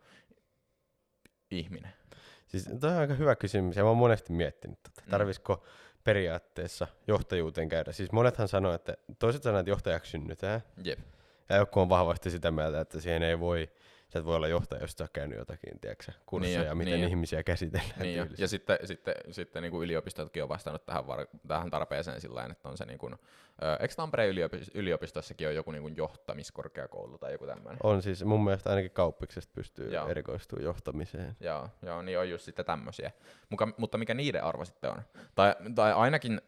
ihminen? 1.51 1.93
Siis 2.47 2.69
toi 2.81 2.91
on 2.91 2.97
aika 2.99 3.15
hyvä 3.15 3.37
kysymys, 3.37 3.77
ja 3.77 3.83
mä 3.83 3.89
oon 3.89 3.99
monesti 3.99 4.33
miettinyt, 4.33 4.79
että 4.87 5.03
Mm. 5.07 5.11
tarvisiko 5.11 5.65
periaatteessa 6.05 6.87
johtajuuteen 7.07 7.69
käydä. 7.69 7.93
Siis 7.93 8.13
monethan 8.13 8.49
sanoo, 8.49 8.75
että 8.75 8.97
toiset 9.19 9.43
sanoo, 9.43 9.61
että 9.61 9.71
johtajaksi 9.71 10.11
synnytään, 10.11 10.61
Jep. 10.85 10.99
Ja 11.49 11.57
joku 11.57 11.81
on 11.81 11.89
vahvasti 11.89 12.31
sitä 12.31 12.51
mieltä, 12.51 12.81
että 12.81 13.01
siihen 13.01 13.23
ei 13.23 13.41
voi, 13.41 13.71
sä 14.15 14.19
et 14.19 14.25
voi 14.25 14.37
olla 14.37 14.49
johtaja, 14.49 14.81
jos 14.83 14.93
sä 14.93 15.09
käynyt 15.13 15.39
jotakin, 15.39 15.81
tiedätkö, 15.81 16.13
kursseja, 16.27 16.59
Niin 16.61 16.69
jo, 16.69 16.75
miten 16.75 16.93
niin 16.93 17.03
jo. 17.03 17.09
ihmisiä 17.09 17.43
käsitellään. 17.43 18.01
Niin. 18.01 18.31
Ja 18.39 18.49
sitten, 18.49 18.79
sitten, 18.85 19.15
sitten 19.31 19.63
niin 19.63 19.71
kuin 19.71 19.85
yliopistotkin 19.85 20.43
on 20.43 20.49
vastannut 20.49 20.87
tähän, 20.87 21.07
var- 21.07 21.27
tähän 21.49 21.71
tarpeeseen 21.71 22.21
sillä 22.21 22.35
tavalla, 22.35 22.53
että 22.53 22.69
on 22.69 22.77
se 22.77 22.85
niin 22.85 22.99
kuin, 22.99 23.15
eikö 23.81 23.95
Tampereen 23.95 24.31
yliopi- 24.31 24.71
yliopistossakin 24.75 25.47
ole 25.49 25.55
joku 25.55 25.71
niin 25.71 25.83
kuin 25.83 25.97
johtamiskorkeakoulu 25.97 27.19
tai 27.19 27.33
joku 27.33 27.47
tämmöinen? 27.47 27.79
On 27.83 28.03
siis, 28.03 28.25
mun 28.25 28.45
mielestä 28.45 28.71
ainakin 28.71 28.91
kauppiksesta 28.91 29.53
pystyy 29.55 29.93
Joo. 29.93 30.09
erikoistumaan 30.09 30.65
johtamiseen. 30.65 31.37
Joo, 31.41 31.69
joo, 31.83 32.03
niin 32.03 32.19
on 32.19 32.31
just 32.31 32.45
sitten 32.45 32.65
tämmöisiä. 32.65 33.11
Muka, 33.51 33.69
mutta 33.77 33.99
mikä 33.99 34.15
niiden 34.15 34.45
arvo 34.45 34.65
sitten 34.65 34.91
on? 34.91 35.03
Tai, 35.35 35.55
tai 35.75 35.93
ainakin, 35.93 36.41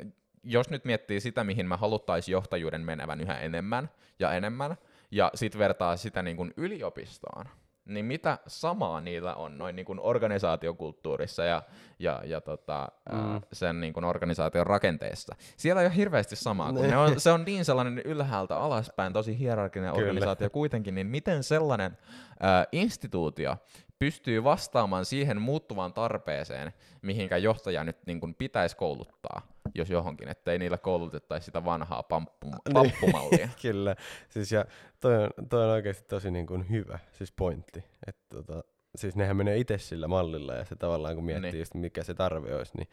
jos 0.42 0.70
nyt 0.70 0.84
miettii 0.84 1.20
sitä, 1.20 1.44
mihin 1.44 1.66
me 1.68 1.76
haluttaisiin 1.76 2.32
johtajuuden 2.32 2.80
menevän 2.80 3.20
yhä 3.20 3.38
enemmän 3.40 3.90
ja 4.18 4.32
enemmän, 4.32 4.76
ja 5.10 5.30
sitten 5.34 5.58
vertaa 5.58 5.96
sitä 5.96 6.22
niin 6.22 6.36
kuin 6.36 6.54
yliopistoon, 6.56 7.44
niin 7.86 8.04
mitä 8.04 8.38
samaa 8.46 9.00
niillä 9.00 9.34
on 9.34 9.58
noin 9.58 9.76
niin 9.76 9.86
kuin 9.86 10.00
organisaatiokulttuurissa 10.00 11.44
ja, 11.44 11.62
ja, 11.98 12.22
ja 12.24 12.40
tota, 12.40 12.88
mm. 13.12 13.40
sen 13.52 13.80
niin 13.80 13.92
kuin 13.92 14.04
organisaation 14.04 14.66
rakenteessa. 14.66 15.36
Siellä 15.56 15.82
ei 15.82 15.86
ole 15.86 15.96
hirveästi 15.96 16.36
samaa, 16.36 16.72
kun 16.72 16.88
ne 16.88 16.96
on, 16.96 17.20
se 17.20 17.32
on 17.32 17.44
niin 17.44 17.64
sellainen 17.64 17.98
ylhäältä 17.98 18.56
alaspäin, 18.56 19.12
tosi 19.12 19.38
hierarkinen 19.38 19.92
Kyllä. 19.92 20.06
organisaatio 20.06 20.50
kuitenkin, 20.50 20.94
niin 20.94 21.06
miten 21.06 21.42
sellainen 21.42 21.98
ää, 22.40 22.66
instituutio 22.72 23.56
pystyy 23.98 24.44
vastaamaan 24.44 25.04
siihen 25.04 25.40
muuttuvaan 25.42 25.92
tarpeeseen, 25.92 26.72
mihinkä 27.02 27.36
johtaja 27.36 27.84
nyt 27.84 27.96
niin 28.06 28.20
kuin 28.20 28.34
pitäisi 28.34 28.76
kouluttaa, 28.76 29.42
jos 29.74 29.90
johonkin, 29.90 30.28
ettei 30.28 30.58
niillä 30.58 30.78
koulutettaisi 30.78 31.44
sitä 31.44 31.64
vanhaa 31.64 32.02
pamppu, 32.02 32.50
pamppumallia. 32.72 33.48
Kyllä, 33.62 33.96
siis 34.28 34.52
ja 34.52 34.64
toi 35.00 35.24
on, 35.24 35.30
toi 35.48 35.64
on 35.64 35.70
oikeasti 35.70 36.04
tosi 36.08 36.30
niin 36.30 36.46
kuin 36.46 36.70
hyvä 36.70 36.98
siis 37.12 37.32
pointti. 37.32 37.84
Että 38.06 38.22
tota, 38.36 38.64
siis 38.96 39.16
nehän 39.16 39.36
menee 39.36 39.56
itse 39.56 39.78
sillä 39.78 40.08
mallilla 40.08 40.54
ja 40.54 40.64
se 40.64 40.76
tavallaan 40.76 41.14
kun 41.14 41.24
miettii 41.24 41.50
Niin. 41.52 41.58
just 41.58 41.74
mikä 41.74 42.02
se 42.04 42.14
tarve 42.14 42.54
olisi, 42.54 42.76
niin 42.76 42.88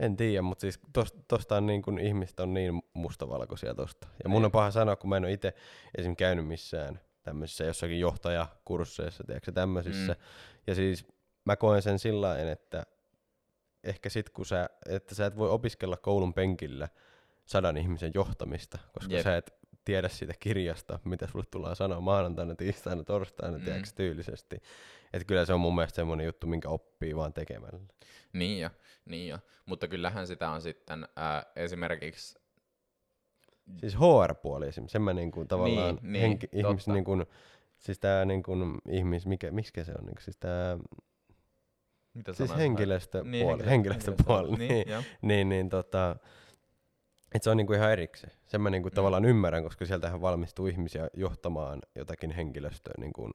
en 0.00 0.16
tiedä, 0.16 0.42
mutta 0.42 0.60
siis 0.60 0.80
tosta, 0.92 1.18
tosta 1.28 1.56
on 1.56 1.66
niin 1.66 1.82
kuin 1.82 1.98
ihmiset 1.98 2.40
on 2.40 2.54
niin 2.54 2.82
mustavalkoisia 2.94 3.74
tosta. 3.74 4.06
Ja 4.24 4.28
mun 4.28 4.38
Niin. 4.40 4.44
on 4.44 4.52
paha 4.52 4.70
sanoa, 4.70 4.96
kun 4.96 5.10
mä 5.10 5.16
en 5.16 5.24
ole 5.24 5.32
itse 5.32 5.54
esim. 5.98 6.16
käynyt 6.16 6.46
missään 6.46 7.00
tämmöisissä 7.26 7.64
jossakin 7.64 8.00
johtajakursseissa, 8.00 9.24
tiedätkö, 9.24 9.52
tämmöisissä. 9.52 10.12
Mm. 10.12 10.18
Ja 10.66 10.74
siis 10.74 11.06
mä 11.44 11.56
koen 11.56 11.82
sen 11.82 11.98
sillä 11.98 12.38
että 12.38 12.86
ehkä 13.84 14.08
sit 14.08 14.30
kun 14.30 14.46
sä, 14.46 14.70
että 14.88 15.14
sä 15.14 15.26
et 15.26 15.36
voi 15.36 15.50
opiskella 15.50 15.96
koulun 15.96 16.34
penkillä 16.34 16.88
sadan 17.46 17.76
ihmisen 17.76 18.10
johtamista, 18.14 18.78
koska 18.92 19.14
Jep. 19.14 19.24
sä 19.24 19.36
et 19.36 19.54
tiedä 19.84 20.08
siitä 20.08 20.34
kirjasta, 20.40 20.98
mitä 21.04 21.26
sulle 21.26 21.44
tullaan 21.50 21.76
sanoa 21.76 22.00
maanantaina, 22.00 22.54
tiistaina, 22.54 23.04
torstaina, 23.04 23.58
Mm. 23.58 23.64
tiedätkö, 23.64 23.88
tyylisesti. 23.94 24.56
Että 25.12 25.24
kyllä 25.26 25.44
se 25.44 25.52
on 25.52 25.60
mun 25.60 25.74
mielestä 25.74 25.96
semmoinen 25.96 26.26
juttu, 26.26 26.46
minkä 26.46 26.68
oppii 26.68 27.16
vaan 27.16 27.32
tekemällä. 27.32 27.80
Niin 28.32 28.60
jo, 28.60 28.70
niin 29.04 29.28
jo. 29.28 29.38
Mutta 29.66 29.88
kyllähän 29.88 30.26
sitä 30.26 30.50
on 30.50 30.62
sitten 30.62 31.08
ää, 31.16 31.42
esimerkiksi, 31.56 32.38
Siis 33.80 33.94
HR-puoli 33.96 34.66
esimerkiksi, 34.68 34.92
sen 34.92 35.02
mä 35.02 35.12
niinku 35.14 35.44
tavallaan 35.44 35.94
Niin, 36.02 36.12
niin, 36.12 36.20
henki, 36.22 36.48
ihmis, 36.52 36.84
totta. 36.84 36.92
niinku, 36.92 37.16
siis 37.78 37.98
tää 37.98 38.24
niinku 38.24 38.52
ihmis, 38.88 39.26
mikä, 39.26 39.50
mikä 39.50 39.84
se 39.84 39.92
on, 39.98 40.06
niinku, 40.06 40.20
siis 40.22 40.36
tää, 40.36 40.78
mitä 42.14 42.32
siis 42.32 42.48
sanoit? 42.48 42.62
henkilöstöpuoli, 42.62 43.30
Niin, 43.30 43.46
niin, 43.46 43.58
henkilö- 43.58 43.68
henkilöstöpuoli, 43.68 44.48
henkilöstö- 44.48 44.74
niin, 44.74 44.88
joo. 44.88 45.02
niin, 45.22 45.48
niin 45.48 45.68
tota, 45.68 46.16
et 47.34 47.42
se 47.42 47.50
on 47.50 47.56
niinku 47.56 47.72
ihan 47.72 47.92
erikseen. 47.92 48.32
Sen 48.46 48.60
mä 48.60 48.70
niinku 48.70 48.88
Mm. 48.88 48.94
tavallaan 48.94 49.24
ymmärrän, 49.24 49.62
koska 49.62 49.86
sieltähän 49.86 50.20
valmistuu 50.20 50.66
ihmisiä 50.66 51.08
johtamaan 51.14 51.78
jotakin 51.94 52.30
henkilöstöä, 52.30 52.94
niinku, 52.98 53.30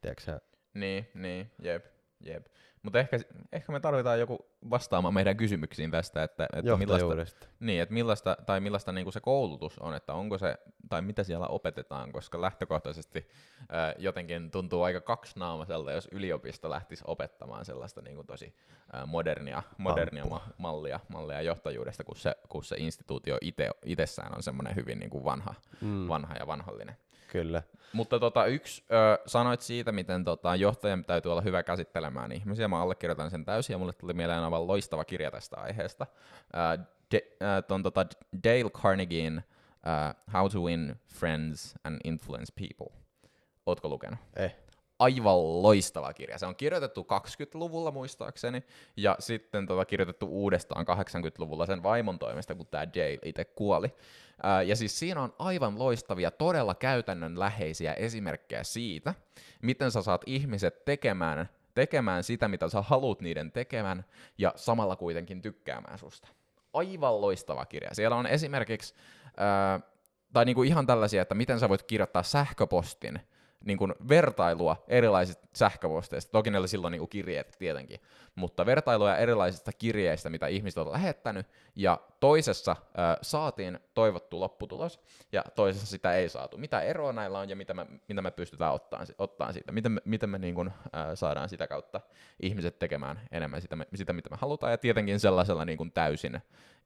tiedätkö 0.00 0.40
Niin, 0.74 1.08
niin, 1.14 1.50
jep, 1.62 1.84
jep. 2.24 2.46
Mutta 2.82 2.98
ehkä, 2.98 3.18
ehkä 3.52 3.72
me 3.72 3.80
tarvitaan 3.80 4.20
joku 4.20 4.46
vastaamaan 4.70 5.14
meidän 5.14 5.36
kysymyksiin 5.36 5.90
tästä, 5.90 6.22
että, 6.22 6.44
että 6.52 6.70
millaista, 6.78 7.06
niin, 7.60 7.82
että 7.82 7.92
millaista, 7.94 8.36
tai 8.46 8.60
millaista 8.60 8.92
niinku 8.92 9.10
se 9.10 9.20
koulutus 9.20 9.78
on, 9.78 9.94
että 9.94 10.14
onko 10.14 10.38
se, 10.38 10.56
tai 10.88 11.02
mitä 11.02 11.24
siellä 11.24 11.46
opetetaan, 11.46 12.12
koska 12.12 12.40
lähtökohtaisesti 12.40 13.28
ää, 13.68 13.94
jotenkin 13.98 14.50
tuntuu 14.50 14.82
aika 14.82 15.00
kaksinaamaiselta, 15.00 15.92
jos 15.92 16.08
yliopisto 16.12 16.70
lähtisi 16.70 17.04
opettamaan 17.06 17.64
sellaista 17.64 18.02
niinku 18.02 18.24
tosi 18.24 18.54
ää, 18.92 19.06
modernia, 19.06 19.62
modernia 19.78 20.24
ma- 20.24 20.48
mallia, 20.58 21.00
mallia 21.08 21.42
johtajuudesta, 21.42 22.04
kun 22.04 22.16
se, 22.16 22.36
kun 22.48 22.64
se 22.64 22.76
instituutio 22.78 23.38
ite, 23.40 23.70
itsessään 23.84 24.36
on 24.36 24.42
semmoinen 24.42 24.76
hyvin 24.76 24.98
niinku 24.98 25.24
vanha, 25.24 25.54
Mm, 25.80 26.08
vanha 26.08 26.34
ja 26.34 26.46
vanhallinen. 26.46 26.96
Kyllä. 27.32 27.62
Mutta 27.92 28.18
tota, 28.18 28.46
yksi, 28.46 28.84
ö, 28.92 29.18
sanoit 29.26 29.60
siitä, 29.60 29.92
miten 29.92 30.24
tota, 30.24 30.56
johtajan 30.56 31.04
täytyy 31.04 31.32
olla 31.32 31.40
hyvä 31.40 31.62
käsittelemään 31.62 32.32
ihmisiä. 32.32 32.68
Mä 32.68 32.82
allekirjoitan 32.82 33.30
sen 33.30 33.44
täysin 33.44 33.74
ja 33.74 33.78
mulle 33.78 33.92
tuli 33.92 34.12
mieleen 34.12 34.44
aivan 34.44 34.66
loistava 34.66 35.04
kirja 35.04 35.30
tästä 35.30 35.56
aiheesta. 35.60 36.06
Ö, 36.54 36.84
De, 37.12 37.20
ö, 37.42 37.62
ton, 37.62 37.82
tota, 37.82 38.06
Dale 38.44 38.70
Carnegien 38.70 39.44
ö, 39.86 40.14
How 40.32 40.50
to 40.50 40.60
Win 40.60 40.96
Friends 41.14 41.74
and 41.84 42.00
Influence 42.04 42.52
People. 42.56 43.00
Ootko 43.66 43.88
lukenut? 43.88 44.18
Eh. 44.36 44.54
Aivan 45.02 45.62
loistava 45.62 46.12
kirja. 46.12 46.38
Se 46.38 46.46
on 46.46 46.56
kirjoitettu 46.56 47.06
20-luvulla 47.12 47.90
muistaakseni, 47.90 48.62
ja 48.96 49.16
sitten 49.18 49.66
tota, 49.66 49.84
kirjoitettu 49.84 50.26
uudestaan 50.26 50.86
80-luvulla 50.86 51.66
sen 51.66 51.82
vaimon 51.82 52.18
toimesta, 52.18 52.54
kun 52.54 52.66
tämä 52.66 52.86
Dale 52.94 53.18
itse 53.24 53.44
kuoli. 53.44 53.94
Ää, 54.42 54.62
ja 54.62 54.76
siis 54.76 54.98
siinä 54.98 55.22
on 55.22 55.34
aivan 55.38 55.78
loistavia, 55.78 56.30
todella 56.30 56.74
käytännönläheisiä 56.74 57.92
esimerkkejä 57.92 58.64
siitä, 58.64 59.14
miten 59.62 59.90
sä 59.90 60.02
saat 60.02 60.22
ihmiset 60.26 60.84
tekemään, 60.84 61.48
tekemään 61.74 62.24
sitä, 62.24 62.48
mitä 62.48 62.68
sä 62.68 62.82
haluat 62.82 63.20
niiden 63.20 63.52
tekemään, 63.52 64.04
ja 64.38 64.52
samalla 64.56 64.96
kuitenkin 64.96 65.42
tykkäämään 65.42 65.98
susta. 65.98 66.28
Aivan 66.72 67.20
loistava 67.20 67.66
kirja. 67.66 67.90
Siellä 67.92 68.16
on 68.16 68.26
esimerkiksi, 68.26 68.94
ää, 69.36 69.80
tai 70.32 70.44
niinku 70.44 70.62
ihan 70.62 70.86
tällaisia, 70.86 71.22
että 71.22 71.34
miten 71.34 71.60
sä 71.60 71.68
voit 71.68 71.82
kirjoittaa 71.82 72.22
sähköpostin, 72.22 73.20
niin 73.64 73.78
kuin 73.78 73.94
vertailua 74.08 74.84
erilaisista 74.88 75.48
sähköposteista. 75.52 76.32
Toki 76.32 76.50
ne 76.50 76.58
oli 76.58 76.68
silloin 76.68 76.92
niin 76.92 76.98
kuin 76.98 77.08
kirjeet 77.08 77.56
tietenkin, 77.58 78.00
mutta 78.34 78.66
vertailua 78.66 79.16
erilaisista 79.16 79.72
kirjeistä, 79.72 80.30
mitä 80.30 80.46
ihmiset 80.46 80.78
on 80.78 80.92
lähettänyt, 80.92 81.46
ja 81.76 82.00
toisessa 82.20 82.70
äh, 82.70 83.16
saatiin 83.22 83.78
toivottu 83.94 84.40
lopputulos, 84.40 85.00
ja 85.32 85.44
toisessa 85.54 85.86
sitä 85.86 86.14
ei 86.14 86.28
saatu. 86.28 86.58
Mitä 86.58 86.80
eroa 86.80 87.12
näillä 87.12 87.38
on, 87.38 87.50
ja 87.50 87.56
mitä 87.56 87.74
me, 87.74 87.86
mitä 88.08 88.22
me 88.22 88.30
pystytään 88.30 88.72
ottamaan, 88.72 89.06
ottaa 89.18 89.52
siitä? 89.52 89.72
Miten 89.72 89.92
me, 89.92 90.00
miten 90.04 90.30
me 90.30 90.38
niin 90.38 90.54
kuin, 90.54 90.68
äh, 90.68 91.06
saadaan 91.14 91.48
sitä 91.48 91.66
kautta 91.66 92.00
ihmiset 92.40 92.78
tekemään 92.78 93.20
enemmän 93.30 93.62
sitä, 93.62 93.76
sitä, 93.94 94.12
mitä 94.12 94.30
me 94.30 94.36
halutaan, 94.40 94.72
ja 94.72 94.78
tietenkin 94.78 95.20
sellaisella 95.20 95.64
niin 95.64 95.78
kuin 95.78 95.92
täysin 95.92 96.40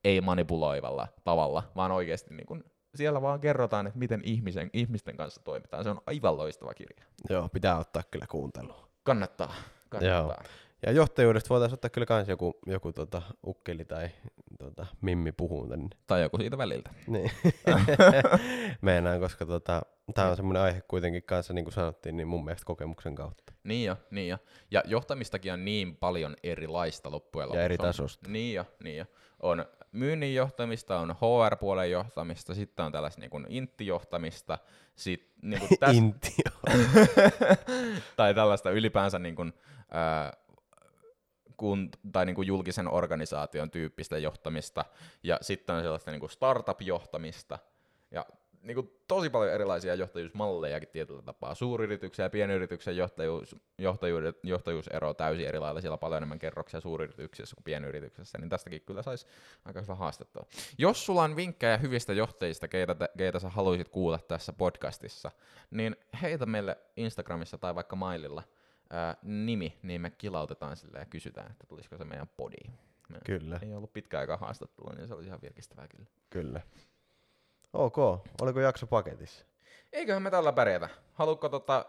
ei-manipuloivalla 0.05 1.09
tavalla, 1.25 1.63
vaan 1.77 1.93
oikeasti 1.93 2.35
niin 2.35 2.47
kuin 2.47 2.65
siellä 2.97 3.23
vaan 3.23 3.41
kerrotaan, 3.41 3.87
että 3.87 3.99
miten 3.99 4.21
ihmisen, 4.25 4.71
ihmisten 4.73 5.17
kanssa 5.17 5.41
toimitaan. 5.45 5.85
Se 5.85 5.91
on 5.91 6.01
aivan 6.07 6.37
loistava 6.37 6.75
kirja. 6.75 7.05
Joo, 7.31 7.49
pitää 7.49 7.79
ottaa 7.79 8.03
kyllä 8.11 8.27
kuuntelua. 8.31 8.89
Kannattaa. 9.03 9.55
kannattaa. 9.89 10.45
Ja 10.87 10.93
johtajuudesta 10.93 11.49
voitaisiin 11.49 11.75
ottaa 11.75 11.91
kyllä 11.91 12.07
kans 12.07 12.29
joku, 12.29 12.59
joku 12.67 12.93
tota, 12.93 13.23
ukkeli 13.47 13.85
tai 13.85 14.09
tota, 14.59 14.87
mimmi 15.01 15.33
puhuu 15.33 15.69
tänne. 15.69 15.89
Tai 16.07 16.23
joku 16.23 16.39
siitä 16.39 16.59
väliltä. 16.59 16.91
Niin. 17.07 17.31
Meinaan, 18.81 19.21
koska 19.21 19.47
tota, 19.47 19.83
tämä 20.15 20.29
on 20.29 20.37
semmoinen 20.37 20.63
aihe 20.63 20.83
kuitenkin 20.89 21.23
kanssa, 21.23 21.53
niin 21.53 21.65
kuin 21.65 21.75
sanottiin, 21.75 22.17
niin 22.17 22.29
mun 22.29 22.45
mielestä 22.45 22.67
kokemuksen 22.67 23.15
kautta. 23.15 23.53
Niin 23.65 23.87
jo, 23.87 23.97
niin 24.11 24.29
jo. 24.29 24.39
Ja 24.71 24.83
johtamistakin 24.87 25.53
on 25.53 25.65
niin 25.65 25.97
paljon 25.97 26.37
erilaista 26.43 27.11
loppujen 27.11 27.49
lopuksi. 27.49 27.59
Ja 27.59 27.65
eri 27.65 27.79
tasosta. 27.79 28.31
Niin 28.31 28.55
jo, 28.55 28.67
niin 28.85 28.97
jo. 28.97 29.05
On 29.43 29.67
myynnin 29.93 30.35
johtamista, 30.35 30.99
on 30.99 31.11
HR-puolen 31.11 31.91
johtamista, 31.91 32.55
sitten 32.55 32.87
on 32.87 32.93
tällaista 32.93 33.21
niin 33.21 33.47
intti-johtamista, 33.49 34.59
sit, 34.97 35.33
niin 35.43 35.61
kuin 35.61 35.79
täs, 35.81 35.97
Intio. 35.97 36.53
tai 38.17 38.35
tällaista 38.35 38.71
ylipäänsä 38.71 39.19
niin 39.19 39.37
kuin, 39.37 39.53
ää, 39.91 40.33
kun, 41.57 41.91
tai 42.13 42.27
niin 42.27 42.37
kuin 42.37 42.49
julkisen 42.49 42.89
organisaation 42.89 43.71
tyyppistä 43.71 44.19
johtamista, 44.19 44.85
ja 45.23 45.39
sitten 45.41 45.77
on 45.77 45.83
sellaista 45.83 46.11
niin 46.11 46.21
kuin 46.21 46.31
startup-johtamista, 46.31 47.59
ja 48.11 48.27
niin 48.67 48.75
kuin 48.75 48.91
tosi 49.09 49.31
paljon 49.31 49.53
erilaisia 49.53 49.95
johtajuusmallejakin 49.95 50.89
tietyllä 50.89 51.23
tapaa. 51.23 51.55
Suuryrityksen 51.55 52.25
ja 52.25 52.31
pienyrityksen 52.31 52.97
johtajuus, 52.97 53.57
johtajuudet, 53.79 54.39
johtajuus 54.43 54.89
eroaa 54.89 55.15
täysin 55.15 55.47
eri 55.47 55.59
lailla. 55.59 55.81
Siellä 55.81 55.95
on 55.95 55.99
paljon 55.99 56.17
enemmän 56.17 56.39
kerroksia 56.39 56.81
suuryrityksissä 56.81 57.57
kuin 57.57 57.65
pienyrityksessä, 57.65 58.39
niin 58.39 58.49
tästäkin 58.49 58.83
kyllä 58.87 59.03
saisi 59.03 59.27
aika 59.65 59.81
hyvä 59.81 59.95
haastettua. 59.95 60.47
Jos 60.79 61.07
sulla 61.07 61.23
on 61.23 61.37
vinkkejä 61.37 61.77
hyvistä 61.77 62.13
johtajista, 62.13 62.69
keitä, 62.69 62.97
keitä 63.19 63.39
sä 63.39 63.49
haluaisit 63.49 63.89
kuulla 63.89 64.19
tässä 64.19 64.53
podcastissa, 64.53 65.31
niin 65.71 65.97
heitä 66.23 66.47
meille 66.47 66.79
Instagramissa 66.97 67.59
tai 67.59 67.75
vaikka 67.75 67.97
maililla 67.97 68.43
ää, 68.91 69.17
nimi, 69.23 69.79
niin 69.83 70.01
me 70.01 70.11
kilautetaan 70.11 70.77
sille 70.77 70.99
ja 70.99 71.05
kysytään, 71.05 71.51
että 71.51 71.67
tulisiko 71.67 71.97
se 71.97 72.05
meidän 72.05 72.29
podiin. 72.37 72.73
Me 73.09 73.19
Kyllä, 73.25 73.61
Ei 73.63 73.75
ollut 73.75 73.93
pitkä 73.93 74.19
aika 74.19 74.37
haastattelua, 74.37 74.93
niin 74.93 75.09
se 75.09 75.15
oli 75.15 75.27
ihan 75.27 75.41
virkistävää 75.43 75.89
kyllä. 75.89 76.07
kyllä. 76.31 76.61
Ok, 77.77 77.99
oliko 78.41 78.61
jakso 78.61 78.87
paketissa? 78.87 79.45
Eiköhän 79.93 80.23
me 80.23 80.31
tällä 80.31 80.53
pärjätä. 80.53 80.89
Haluatko 81.13 81.49
tota... 81.49 81.87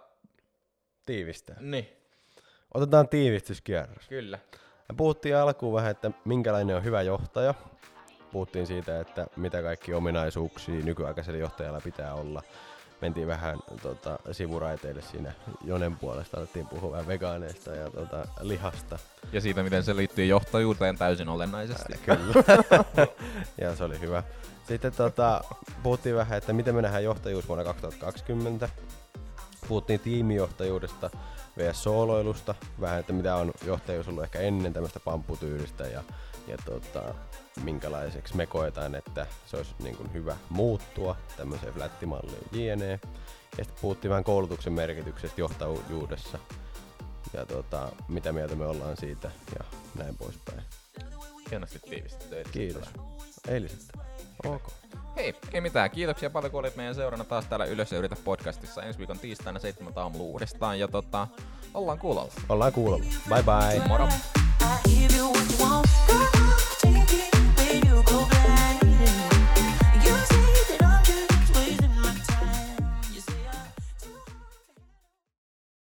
Tiivistää. 1.06 1.56
Niin, 1.60 1.90
Otetaan 2.74 3.10
tiivistyskierros. 3.10 4.08
kyllä. 4.08 4.40
Me 4.90 4.96
puhuttiin 4.98 5.36
alkuun 5.36 5.74
vähän, 5.74 5.92
että 5.92 6.12
minkälainen 6.26 6.76
on 6.76 6.84
hyvä 6.84 7.02
johtaja. 7.02 7.54
Puhuttiin 8.32 8.68
siitä, 8.68 9.00
että 9.00 9.28
mitä 9.36 9.62
kaikki 9.62 9.94
ominaisuuksia 9.94 10.76
nykyaikaisella 10.86 11.40
johtajalla 11.40 11.82
pitää 11.84 12.14
olla. 12.14 12.44
Mentiin 13.02 13.28
vähän 13.28 13.58
tota, 13.82 14.20
sivuraiteille 14.32 15.02
siinä 15.02 15.32
Jonen 15.66 15.96
puolesta, 15.96 16.38
alettiin 16.38 16.68
puhua 16.68 16.92
vähän 16.92 17.08
vegaaneista 17.08 17.72
ja 17.72 17.92
tota, 17.92 18.28
lihasta. 18.42 19.00
Ja 19.32 19.42
siitä, 19.42 19.64
miten 19.64 19.84
se 19.84 19.96
liittyy 19.96 20.26
johtajuuteen 20.26 20.98
täysin 20.98 21.30
olennaisesti. 21.30 21.94
Kyllä. 22.06 22.44
ja 23.62 23.76
se 23.76 23.84
oli 23.84 24.00
hyvä. 24.00 24.24
Sitten 24.68 24.92
tota, 24.92 25.44
puhuttiin 25.84 26.16
vähän, 26.16 26.38
että 26.38 26.54
miten 26.54 26.76
me 26.76 26.82
nähdään 26.82 27.04
johtajuus 27.04 27.48
vuonna 27.48 27.64
2020. 27.64 28.70
Puhuttiin 29.68 30.00
tiimijohtajuudesta 30.00 31.10
vs. 31.58 31.84
sooloilusta. 31.84 32.56
Vähän, 32.82 33.00
että 33.00 33.14
mitä 33.14 33.36
on 33.36 33.52
johtajuus 33.66 34.08
ollut 34.08 34.24
ehkä 34.24 34.40
ennen 34.40 34.74
tämmöistä 34.74 35.00
pampputyylistä 35.00 35.84
ja, 35.84 36.04
ja 36.48 36.58
tota, 36.66 37.14
minkälaiseksi 37.64 38.36
me 38.36 38.46
koetaan, 38.46 38.96
että 38.96 39.28
se 39.46 39.58
olisi 39.58 39.72
niin 39.80 39.98
kuin 39.98 40.14
hyvä 40.14 40.36
muuttua 40.50 41.16
tämmöiseen 41.38 41.74
flättimalliin 41.74 42.48
jne. 42.52 43.00
Ja 43.58 43.64
sitten 43.64 43.82
puhuttiin 43.82 44.10
vähän 44.10 44.24
koulutuksen 44.24 44.74
merkityksestä 44.74 45.42
johtajuudessa 45.42 46.40
ja 47.34 47.46
tota, 47.46 47.92
mitä 48.08 48.32
mieltä 48.32 48.56
me 48.56 48.66
ollaan 48.66 48.98
siitä 48.98 49.32
ja 49.60 49.66
näin 49.96 50.18
poispäin. 50.18 50.62
Hienosti 51.50 51.80
tiivistetty. 51.80 52.36
Kiitos. 52.52 52.88
Eilisestä. 53.48 54.00
Ok. 54.46 54.72
Hei, 55.16 55.36
ei 55.54 55.62
mitään. 55.62 55.92
Kiitoksia 55.92 56.30
paljon, 56.30 56.52
kun 56.52 56.60
olit 56.60 56.76
meidän 56.76 56.96
seurana 56.96 57.24
taas 57.24 57.46
täällä 57.46 57.66
Ylös 57.66 57.92
ja 57.92 57.98
Yritä 57.98 58.16
podcastissa 58.24 58.84
ensi 58.84 59.00
viikon 59.00 59.20
tiistaina 59.20 59.60
7 59.60 59.94
aamulla 59.96 60.24
uudestaan. 60.24 60.80
Ja 60.80 60.88
tota, 60.88 61.28
ollaan 61.74 62.00
kuulolla. 62.00 62.32
Ollaan 62.50 62.74
kuulolla. 62.74 63.06
Bye 63.30 63.44
bye. 63.44 63.88
Moro! 63.88 64.08
Give 64.86 65.12
you 65.16 65.30
what 65.30 65.52
you 65.52 65.58
want. 65.64 65.88
Girl, 66.08 66.77